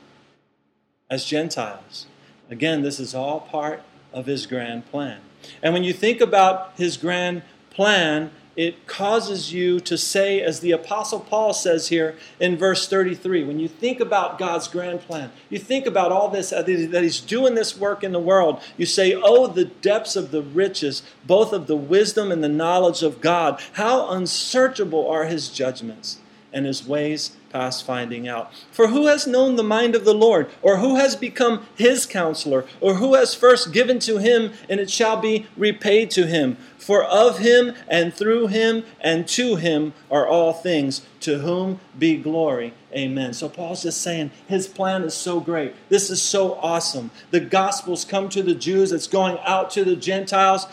[1.11, 2.07] as Gentiles.
[2.51, 5.21] Again, this is all part of his grand plan.
[5.63, 10.73] And when you think about his grand plan, it causes you to say, as the
[10.73, 15.59] Apostle Paul says here in verse 33, when you think about God's grand plan, you
[15.59, 19.15] think about all this, uh, that He's doing this work in the world, you say,
[19.15, 23.63] Oh, the depths of the riches, both of the wisdom and the knowledge of God.
[23.75, 26.19] How unsearchable are His judgments
[26.53, 28.53] and His ways past finding out.
[28.71, 32.65] For who has known the mind of the Lord, or who has become his counselor,
[32.81, 36.57] or who has first given to him, and it shall be repaid to him?
[36.79, 42.17] For of him, and through him, and to him are all things, to whom be
[42.17, 42.73] glory.
[42.93, 43.35] Amen.
[43.35, 45.75] So Paul's just saying his plan is so great.
[45.89, 47.11] This is so awesome.
[47.31, 50.67] The gospel's come to the Jews, it's going out to the Gentiles.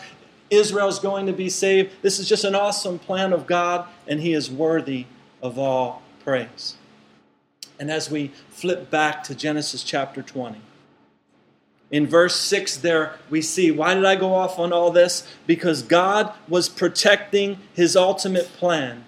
[0.50, 1.92] Israel's going to be saved.
[2.00, 5.04] This is just an awesome plan of God, and he is worthy
[5.42, 6.76] of all praise.
[7.80, 10.60] And as we flip back to Genesis chapter 20,
[11.90, 15.26] in verse 6 there we see why did I go off on all this?
[15.46, 19.06] Because God was protecting his ultimate plan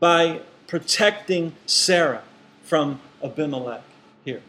[0.00, 2.24] by protecting Sarah
[2.64, 3.84] from Abimelech
[4.24, 4.42] here.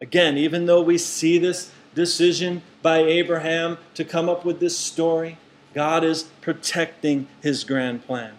[0.00, 5.38] Again, even though we see this decision by Abraham to come up with this story,
[5.74, 8.34] God is protecting his grand plan.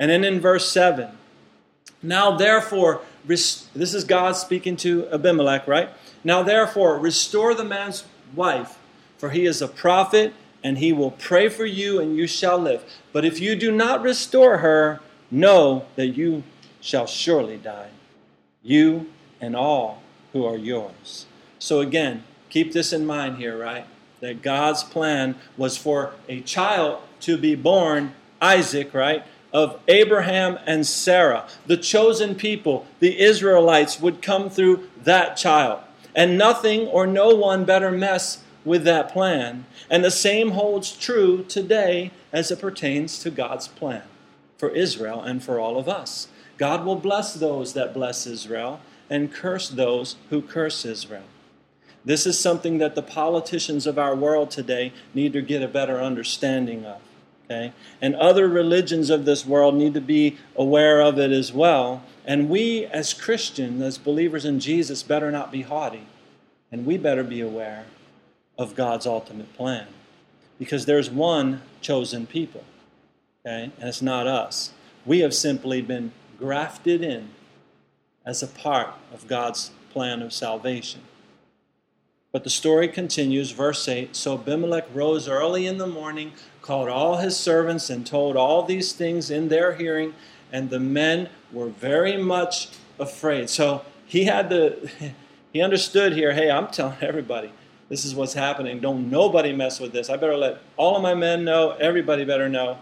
[0.00, 1.18] And then in verse 7,
[2.02, 5.90] now, therefore, this is God speaking to Abimelech, right?
[6.24, 8.78] Now, therefore, restore the man's wife,
[9.18, 10.34] for he is a prophet,
[10.64, 12.84] and he will pray for you, and you shall live.
[13.12, 16.42] But if you do not restore her, know that you
[16.80, 17.90] shall surely die,
[18.62, 19.10] you
[19.40, 21.26] and all who are yours.
[21.58, 23.86] So, again, keep this in mind here, right?
[24.20, 29.24] That God's plan was for a child to be born, Isaac, right?
[29.52, 35.80] Of Abraham and Sarah, the chosen people, the Israelites, would come through that child.
[36.14, 39.66] And nothing or no one better mess with that plan.
[39.90, 44.02] And the same holds true today as it pertains to God's plan
[44.56, 46.28] for Israel and for all of us.
[46.56, 51.24] God will bless those that bless Israel and curse those who curse Israel.
[52.04, 56.00] This is something that the politicians of our world today need to get a better
[56.00, 57.00] understanding of.
[57.52, 57.72] Okay?
[58.00, 62.02] And other religions of this world need to be aware of it as well.
[62.24, 66.06] And we, as Christians, as believers in Jesus, better not be haughty.
[66.70, 67.86] And we better be aware
[68.56, 69.86] of God's ultimate plan.
[70.58, 72.64] Because there's one chosen people.
[73.44, 73.70] Okay?
[73.78, 74.72] And it's not us.
[75.04, 77.28] We have simply been grafted in
[78.24, 81.02] as a part of God's plan of salvation.
[82.30, 86.32] But the story continues, verse 8 So Abimelech rose early in the morning,
[86.62, 90.14] called all his servants, and told all these things in their hearing,
[90.50, 93.50] and the men were very much afraid.
[93.50, 94.90] So he had the
[95.52, 97.52] he understood here, hey, I'm telling everybody,
[97.88, 98.80] This is what's happening.
[98.80, 100.08] Don't nobody mess with this.
[100.08, 101.72] I better let all of my men know.
[101.72, 102.78] Everybody better know.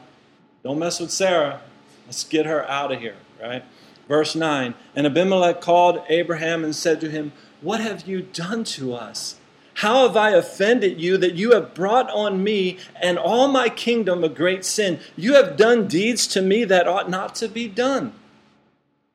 [0.62, 1.61] Don't mess with Sarah.
[2.07, 3.64] Let's get her out of here, right?
[4.09, 8.95] Verse 9 And Abimelech called Abraham and said to him, What have you done to
[8.95, 9.37] us?
[9.81, 14.22] How have I offended you that you have brought on me and all my kingdom
[14.22, 15.01] a great sin?
[15.16, 18.12] You have done deeds to me that ought not to be done.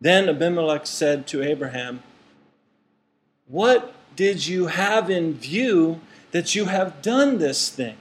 [0.01, 2.01] Then Abimelech said to Abraham,
[3.45, 6.01] What did you have in view
[6.31, 7.97] that you have done this thing?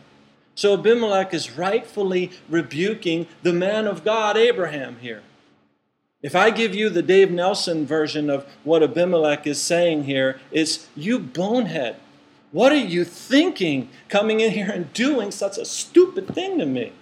[0.54, 5.22] So Abimelech is rightfully rebuking the man of God, Abraham, here.
[6.22, 10.88] If I give you the Dave Nelson version of what Abimelech is saying here, it's
[10.96, 11.96] you bonehead.
[12.54, 16.92] What are you thinking coming in here and doing such a stupid thing to me?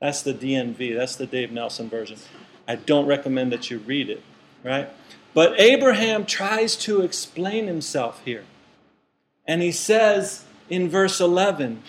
[0.00, 2.16] That's the DNV, that's the Dave Nelson version.
[2.68, 4.22] I don't recommend that you read it,
[4.62, 4.88] right?
[5.34, 8.44] But Abraham tries to explain himself here.
[9.48, 11.82] And he says in verse 11,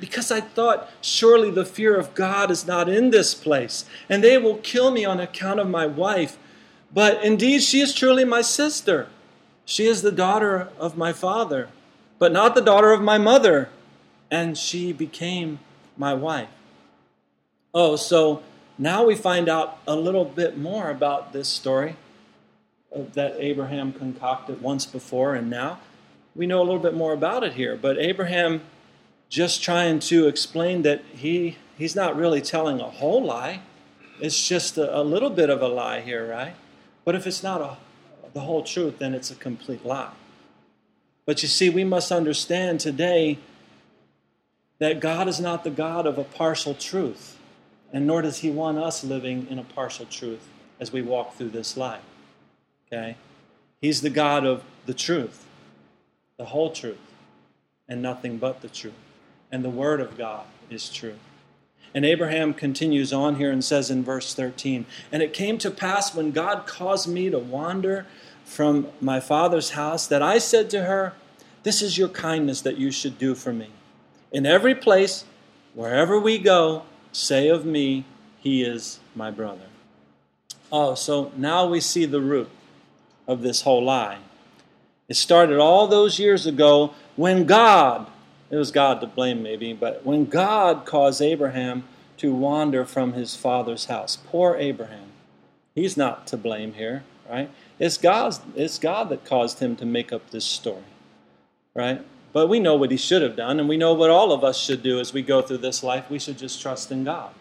[0.00, 4.38] because I thought surely the fear of God is not in this place, and they
[4.38, 6.36] will kill me on account of my wife.
[6.92, 9.06] But indeed, she is truly my sister.
[9.64, 11.68] She is the daughter of my father,
[12.18, 13.68] but not the daughter of my mother.
[14.30, 15.58] And she became
[15.96, 16.48] my wife.
[17.74, 18.42] Oh, so
[18.78, 21.96] now we find out a little bit more about this story
[23.12, 25.78] that Abraham concocted once before, and now
[26.34, 27.76] we know a little bit more about it here.
[27.76, 28.62] But Abraham
[29.28, 33.60] just trying to explain that he he's not really telling a whole lie.
[34.20, 36.54] It's just a, a little bit of a lie here, right?
[37.04, 37.76] But if it's not a,
[38.32, 40.12] the whole truth, then it's a complete lie.
[41.26, 43.38] But you see, we must understand today
[44.78, 47.38] that God is not the God of a partial truth,
[47.92, 50.46] and nor does He want us living in a partial truth
[50.78, 52.02] as we walk through this life.
[52.86, 53.16] Okay?
[53.80, 55.46] He's the God of the truth,
[56.36, 56.98] the whole truth,
[57.88, 58.94] and nothing but the truth
[59.50, 61.16] and the Word of God is true.
[61.94, 66.14] And Abraham continues on here and says in verse 13, And it came to pass
[66.14, 68.06] when God caused me to wander
[68.44, 71.14] from my father's house that I said to her,
[71.62, 73.70] This is your kindness that you should do for me.
[74.30, 75.24] In every place,
[75.74, 78.04] wherever we go, say of me,
[78.38, 79.66] He is my brother.
[80.72, 82.48] Oh, so now we see the root
[83.26, 84.18] of this whole lie.
[85.08, 88.06] It started all those years ago when God
[88.50, 91.84] it was God to blame, maybe, but when God caused Abraham
[92.18, 95.08] to wander from his father's house, poor Abraham,
[95.74, 97.50] he's not to blame here, right?
[97.78, 100.82] It's God, it's God that caused him to make up this story,
[101.74, 102.04] right?
[102.32, 104.58] But we know what he should have done, and we know what all of us
[104.58, 106.10] should do as we go through this life.
[106.10, 107.32] We should just trust in God.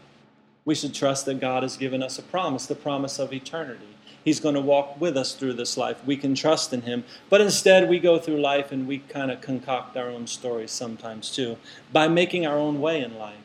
[0.65, 3.95] We should trust that God has given us a promise, the promise of eternity.
[4.23, 6.03] He's going to walk with us through this life.
[6.05, 7.03] We can trust in Him.
[7.29, 11.31] But instead, we go through life and we kind of concoct our own stories sometimes
[11.33, 11.57] too
[11.91, 13.37] by making our own way in life,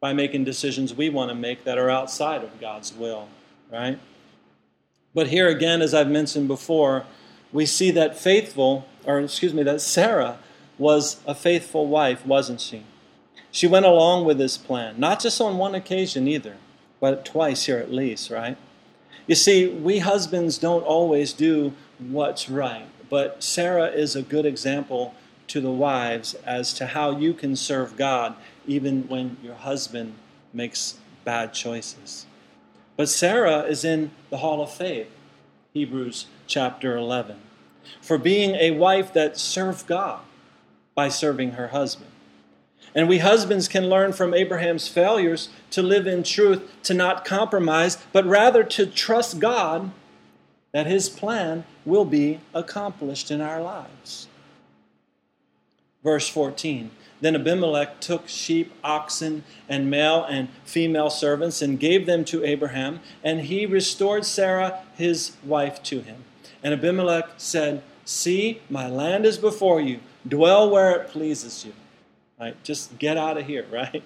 [0.00, 3.28] by making decisions we want to make that are outside of God's will,
[3.70, 3.98] right?
[5.14, 7.04] But here again, as I've mentioned before,
[7.52, 10.38] we see that faithful, or excuse me, that Sarah
[10.78, 12.84] was a faithful wife, wasn't she?
[13.50, 16.56] She went along with this plan, not just on one occasion either,
[17.00, 18.58] but twice here at least, right?
[19.26, 25.14] You see, we husbands don't always do what's right, but Sarah is a good example
[25.48, 30.14] to the wives as to how you can serve God even when your husband
[30.52, 32.26] makes bad choices.
[32.96, 35.10] But Sarah is in the hall of faith,
[35.74, 37.36] Hebrews chapter 11,
[38.00, 40.20] for being a wife that served God
[40.94, 42.10] by serving her husband.
[42.96, 47.98] And we husbands can learn from Abraham's failures to live in truth, to not compromise,
[48.10, 49.90] but rather to trust God
[50.72, 54.28] that his plan will be accomplished in our lives.
[56.02, 56.90] Verse 14
[57.20, 63.00] Then Abimelech took sheep, oxen, and male and female servants and gave them to Abraham,
[63.22, 66.24] and he restored Sarah, his wife, to him.
[66.62, 70.00] And Abimelech said, See, my land is before you.
[70.26, 71.74] Dwell where it pleases you.
[72.38, 72.62] Right?
[72.62, 74.02] Just get out of here, right?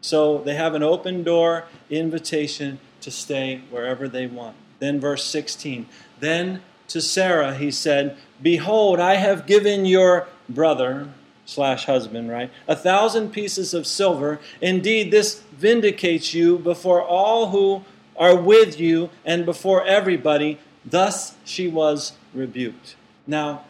[0.00, 4.56] So they have an open door invitation to stay wherever they want.
[4.78, 5.86] Then, verse 16.
[6.20, 11.08] Then to Sarah he said, Behold, I have given your brother
[11.46, 12.50] slash husband, right?
[12.68, 14.40] A thousand pieces of silver.
[14.60, 17.84] Indeed, this vindicates you before all who
[18.16, 20.58] are with you and before everybody.
[20.84, 22.96] Thus she was rebuked.
[23.26, 23.64] Now,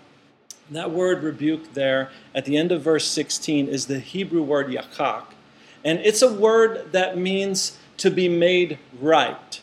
[0.70, 5.24] that word rebuke there at the end of verse 16 is the Hebrew word yakak.
[5.84, 9.60] And it's a word that means to be made right.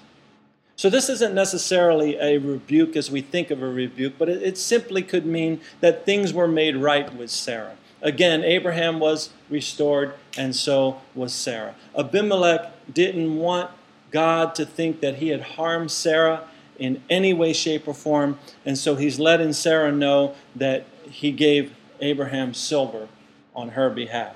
[0.75, 4.57] So, this isn't necessarily a rebuke as we think of a rebuke, but it, it,
[4.57, 7.75] simply could mean that things were made right with Sarah.
[8.01, 11.75] Again, Abraham was restored, and so was Sarah.
[11.95, 13.69] Abimelech didn't want
[14.09, 16.47] God to think that he had harmed Sarah
[16.79, 21.73] in any way, shape, or form, and so he's letting Sarah know that he gave
[21.99, 23.07] Abraham silver
[23.55, 24.35] on her behalf.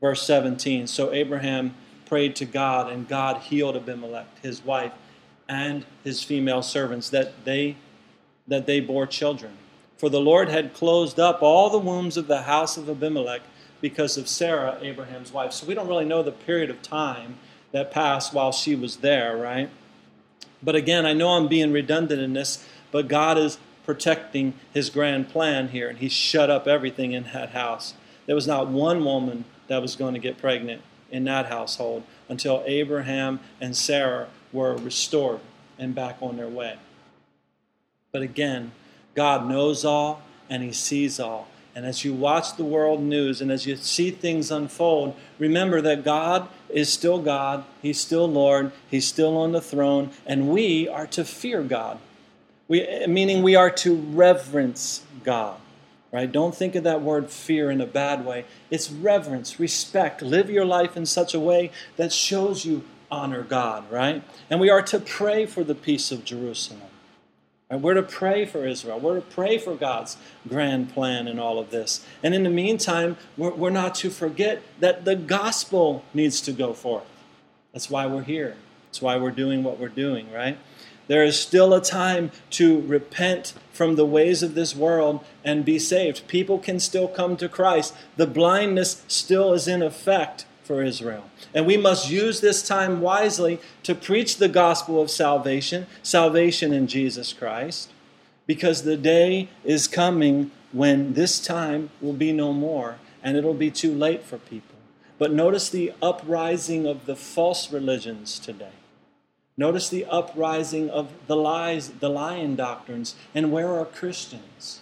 [0.00, 1.74] Verse 17 So Abraham
[2.06, 4.92] prayed to God, and God healed Abimelech, his wife,
[5.48, 7.76] and his female servants, that they,
[8.46, 9.52] that they bore children.
[9.96, 13.42] For the Lord had closed up all the wombs of the house of Abimelech
[13.80, 15.52] because of Sarah, Abraham's wife.
[15.52, 17.38] So we don't really know the period of time
[17.72, 19.70] that passed while she was there, right?
[20.62, 25.28] But again, I know I'm being redundant in this, but God is protecting his grand
[25.28, 27.94] plan here, and he shut up everything in that house.
[28.26, 32.62] There was not one woman that was going to get pregnant in that household until
[32.66, 35.40] Abraham and Sarah were restored
[35.78, 36.76] and back on their way.
[38.12, 38.72] But again,
[39.14, 41.48] God knows all and he sees all.
[41.74, 46.04] And as you watch the world news and as you see things unfold, remember that
[46.04, 51.06] God is still God, He's still Lord, He's still on the throne, and we are
[51.08, 51.98] to fear God.
[52.72, 55.58] We, meaning we are to reverence God.
[56.10, 56.32] Right?
[56.32, 58.46] Don't think of that word fear in a bad way.
[58.70, 60.22] It's reverence, respect.
[60.22, 64.22] Live your life in such a way that shows you honor God, right?
[64.48, 66.80] And we are to pray for the peace of Jerusalem.
[67.68, 68.98] And we're to pray for Israel.
[68.98, 70.16] We're to pray for God's
[70.48, 72.02] grand plan in all of this.
[72.22, 76.72] And in the meantime, we're, we're not to forget that the gospel needs to go
[76.72, 77.04] forth.
[77.74, 78.56] That's why we're here.
[78.86, 80.56] That's why we're doing what we're doing, right?
[81.08, 85.78] There is still a time to repent from the ways of this world and be
[85.78, 86.26] saved.
[86.28, 87.94] People can still come to Christ.
[88.16, 91.24] The blindness still is in effect for Israel.
[91.54, 96.86] And we must use this time wisely to preach the gospel of salvation, salvation in
[96.86, 97.90] Jesus Christ,
[98.46, 103.70] because the day is coming when this time will be no more and it'll be
[103.70, 104.76] too late for people.
[105.18, 108.72] But notice the uprising of the false religions today.
[109.62, 114.80] Notice the uprising of the lies, the lying doctrines, and where are Christians?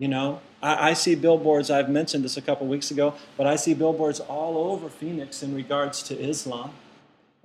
[0.00, 3.54] You know, I, I, see billboards, I've mentioned this a couple weeks ago, but I
[3.54, 6.72] see billboards all over Phoenix in regards to Islam,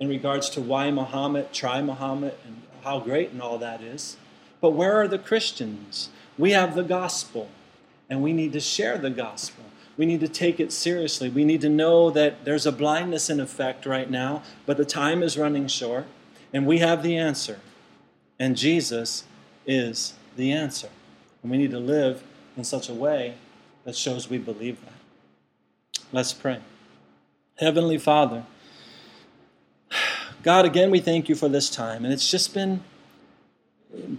[0.00, 4.16] in regards to why Muhammad, try Muhammad, and how great and all that is.
[4.60, 6.08] But where are the Christians?
[6.36, 7.48] We have the gospel,
[8.10, 9.66] and we need to share the gospel.
[9.96, 11.30] We need to take it seriously.
[11.30, 15.22] We need to know that there's a blindness in effect right now, but the time
[15.22, 16.06] is running short,
[16.54, 17.58] and we have the answer.
[18.38, 19.24] And Jesus
[19.66, 20.88] is the answer.
[21.42, 22.22] And we need to live
[22.56, 23.34] in such a way
[23.84, 26.04] that shows we believe that.
[26.12, 26.60] Let's pray.
[27.56, 28.44] Heavenly Father,
[30.42, 32.04] God, again, we thank you for this time.
[32.04, 32.84] And it's just been,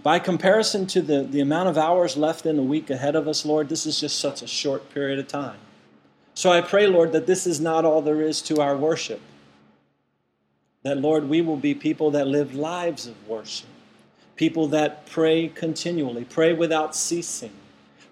[0.02, 3.46] by comparison to the, the amount of hours left in the week ahead of us,
[3.46, 5.58] Lord, this is just such a short period of time.
[6.34, 9.22] So I pray, Lord, that this is not all there is to our worship.
[10.86, 13.68] That, Lord, we will be people that live lives of worship,
[14.36, 17.50] people that pray continually, pray without ceasing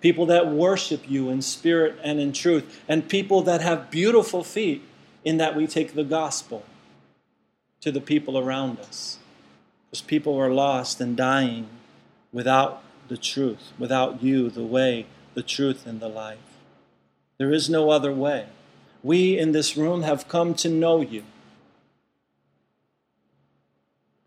[0.05, 4.83] people that worship you in spirit and in truth, and people that have beautiful feet
[5.25, 6.62] in that we take the gospel
[7.81, 9.18] to the people around us.
[9.89, 11.68] Because people are lost and dying
[12.35, 16.59] without the truth, without you, the way, the truth, and the life.
[17.39, 18.49] There is no other way.
[19.03, 21.25] We in this room have come to know you.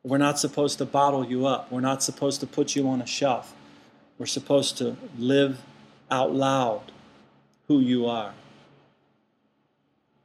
[0.08, 1.70] We're not supposed to bottle you up.
[1.70, 3.53] We're not supposed to put you on a shelf.
[4.18, 5.60] We're supposed to live
[6.10, 6.93] out loud
[7.68, 8.34] who you are.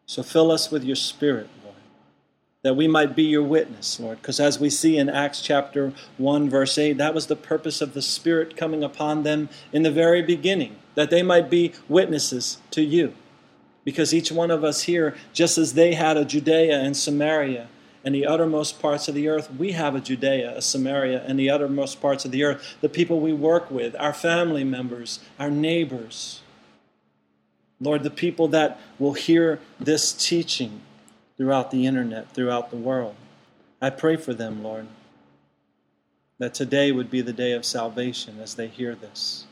[0.07, 1.77] So fill us with your spirit, Lord,
[2.63, 4.23] that we might be your witness, Lord.
[4.23, 7.93] Because as we see in Acts chapter 1, verse 8, that was the purpose of
[7.93, 12.83] the Spirit coming upon them in the very beginning, that they might be witnesses to
[12.83, 13.15] you.
[13.83, 17.67] Because each one of us here, just as they had a Judea and Samaria,
[18.05, 19.51] and the uttermost parts of the earth.
[19.51, 22.77] We have a Judea, a Samaria, and the uttermost parts of the earth.
[22.81, 26.41] The people we work with, our family members, our neighbors.
[27.81, 30.81] Lord, the people that will hear this teaching
[31.37, 33.15] throughout the internet, throughout the world.
[33.81, 34.87] I pray for them, Lord,
[36.39, 39.47] that today would be the day of salvation as they hear this.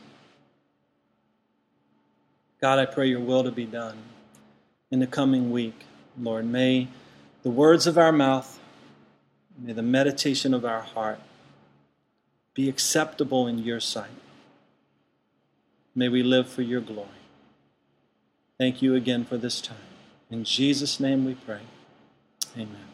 [2.61, 3.97] God, I pray your will to be done
[4.91, 5.85] in the coming week.
[6.17, 6.87] Lord, may
[7.43, 8.59] the words of our mouth,
[9.57, 11.19] may the meditation of our heart
[12.53, 14.09] be acceptable in your sight.
[15.95, 17.09] May we live for your glory.
[18.57, 19.77] Thank you again for this time.
[20.29, 21.61] In Jesus' name we pray.
[22.55, 22.90] Amen.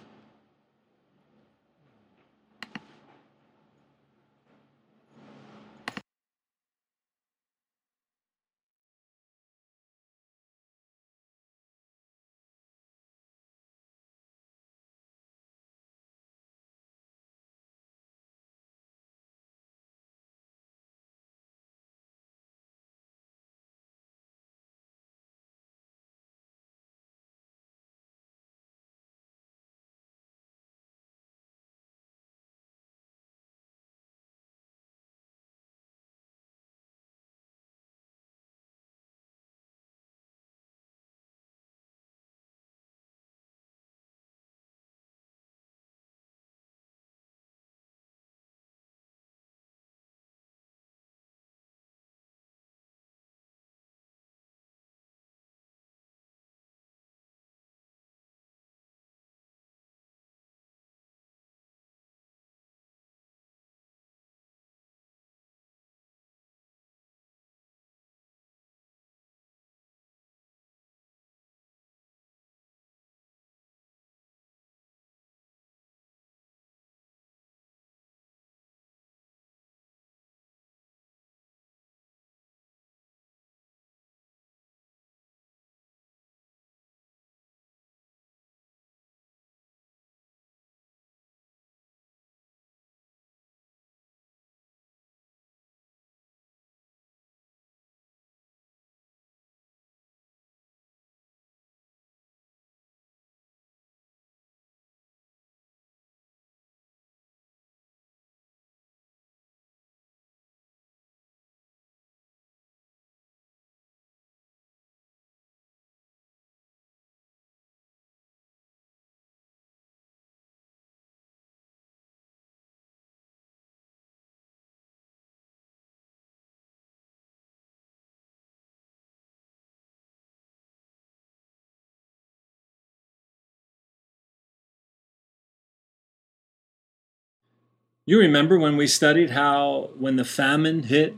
[138.10, 141.18] You remember when we studied how, when the famine hit,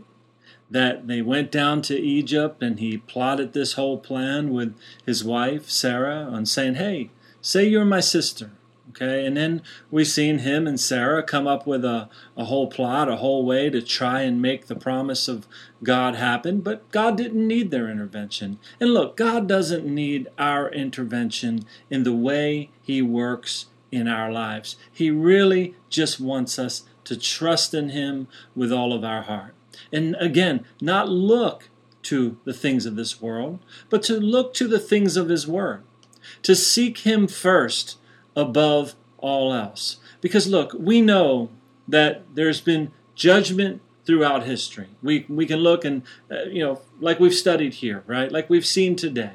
[0.72, 4.76] that they went down to Egypt and he plotted this whole plan with
[5.06, 7.12] his wife, Sarah, on saying, Hey,
[7.42, 8.54] say you're my sister.
[8.90, 9.62] Okay, and then
[9.92, 13.70] we've seen him and Sarah come up with a, a whole plot, a whole way
[13.70, 15.48] to try and make the promise of
[15.84, 18.58] God happen, but God didn't need their intervention.
[18.80, 24.76] And look, God doesn't need our intervention in the way He works in our lives.
[24.92, 29.54] He really just wants us to trust in Him with all of our heart.
[29.92, 31.70] And again, not look
[32.04, 33.60] to the things of this world,
[33.90, 35.84] but to look to the things of His Word,
[36.44, 37.98] to seek Him first
[38.36, 39.98] above all else.
[40.22, 41.50] Because look, we know
[41.88, 44.88] that there's been judgment throughout history.
[45.04, 48.32] We, we can look and, uh, you know, like we've studied here, right?
[48.32, 49.34] Like we've seen today.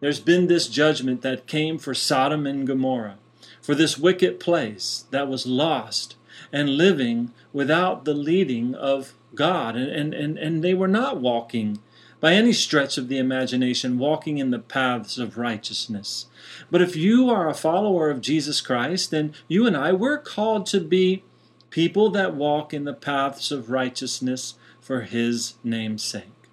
[0.00, 3.16] There's been this judgment that came for Sodom and Gomorrah,
[3.64, 6.16] for this wicked place that was lost
[6.52, 9.74] and living without the leading of God.
[9.74, 11.78] And, and, and they were not walking
[12.20, 16.26] by any stretch of the imagination, walking in the paths of righteousness.
[16.70, 20.66] But if you are a follower of Jesus Christ, then you and I, we're called
[20.66, 21.24] to be
[21.70, 26.50] people that walk in the paths of righteousness for His name's sake.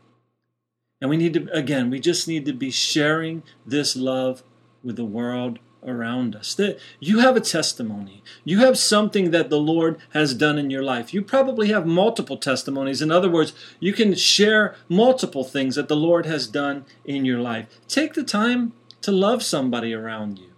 [1.02, 4.44] And we need to, again, we just need to be sharing this love
[4.82, 6.54] with the world around us.
[6.56, 8.24] That you have a testimony.
[8.44, 11.14] You have something that the Lord has done in your life.
[11.14, 13.02] You probably have multiple testimonies.
[13.02, 17.40] In other words, you can share multiple things that the Lord has done in your
[17.40, 17.68] life.
[17.88, 20.52] Take the time to love somebody around you.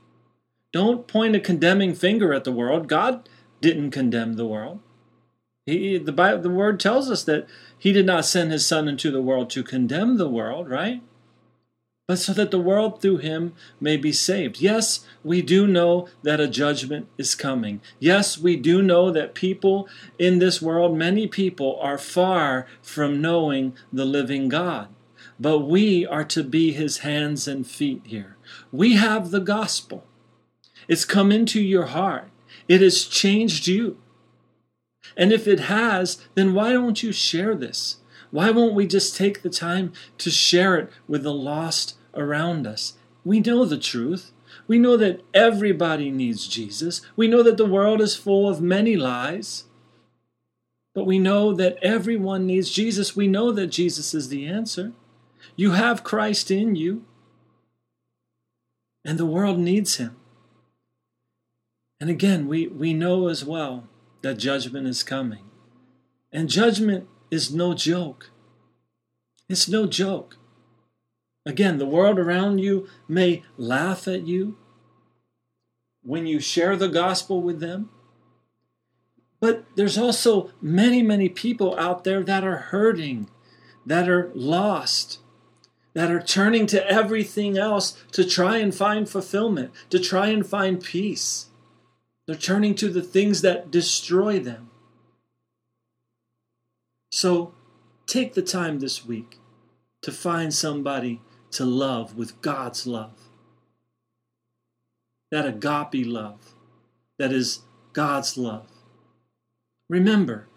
[0.71, 2.87] Don't point a condemning finger at the world.
[2.87, 3.29] God
[3.61, 4.79] didn't condemn the world.
[5.65, 7.47] He, the, Bible, the word tells us that
[7.77, 11.01] he did not send his son into the world to condemn the world, right?
[12.05, 14.59] But so that the world through him may be saved.
[14.59, 17.79] Yes, we do know that a judgment is coming.
[17.97, 19.87] Yes, we do know that people
[20.19, 24.89] in this world, many people, are far from knowing the living God.
[25.39, 28.35] But we are to be his hands and feet here.
[28.71, 30.05] We have the gospel.
[30.89, 32.29] It's come into your heart.
[32.67, 33.97] It has changed you.
[35.15, 37.97] And if it has, then why don't you share this?
[38.33, 42.93] Why won't we just take the time to share it with the lost around us?
[43.23, 44.31] We know the truth.
[44.65, 47.01] We know that everybody needs Jesus.
[47.15, 49.65] We know that the world is full of many lies.
[50.95, 53.15] But we know that everyone needs Jesus.
[53.15, 54.93] We know that Jesus is the answer.
[55.55, 57.05] You have Christ in you,
[59.05, 60.15] and the world needs him.
[62.01, 63.87] And again, we, we know as well
[64.23, 65.43] that judgment is coming.
[66.31, 68.29] And judgment is no joke.
[69.49, 70.37] It's no joke.
[71.45, 74.57] Again, the world around you may laugh at you
[76.03, 77.89] when you share the gospel with them.
[79.39, 83.29] But there's also many, many people out there that are hurting,
[83.85, 85.19] that are lost,
[85.93, 90.81] that are turning to everything else to try and find fulfillment, to try and find
[90.81, 91.47] peace.
[92.25, 94.69] They're turning to the things that destroy them.
[97.15, 97.53] So
[98.07, 99.37] take the time this week
[100.01, 103.29] to find somebody to love with God's love.
[105.29, 106.55] That agape love,
[107.19, 107.59] that is
[107.93, 108.65] God's love.
[109.87, 110.47] Remember,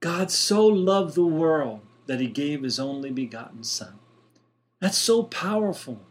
[0.00, 3.94] God so loved the world that he gave his only begotten Son.
[4.82, 6.02] That's so powerful.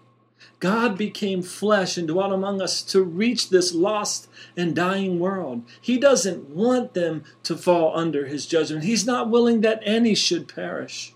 [0.60, 5.64] God became flesh and dwelt among us to reach this lost and dying world.
[5.82, 8.84] He doesn't want them to fall under his judgment.
[8.84, 11.14] He's not willing that any should perish.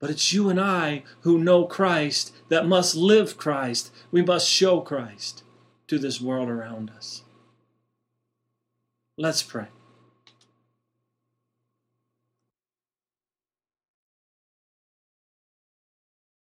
[0.00, 3.90] But it's you and I who know Christ that must live Christ.
[4.10, 5.42] We must show Christ
[5.86, 7.22] to this world around us.
[9.16, 9.68] Let's pray.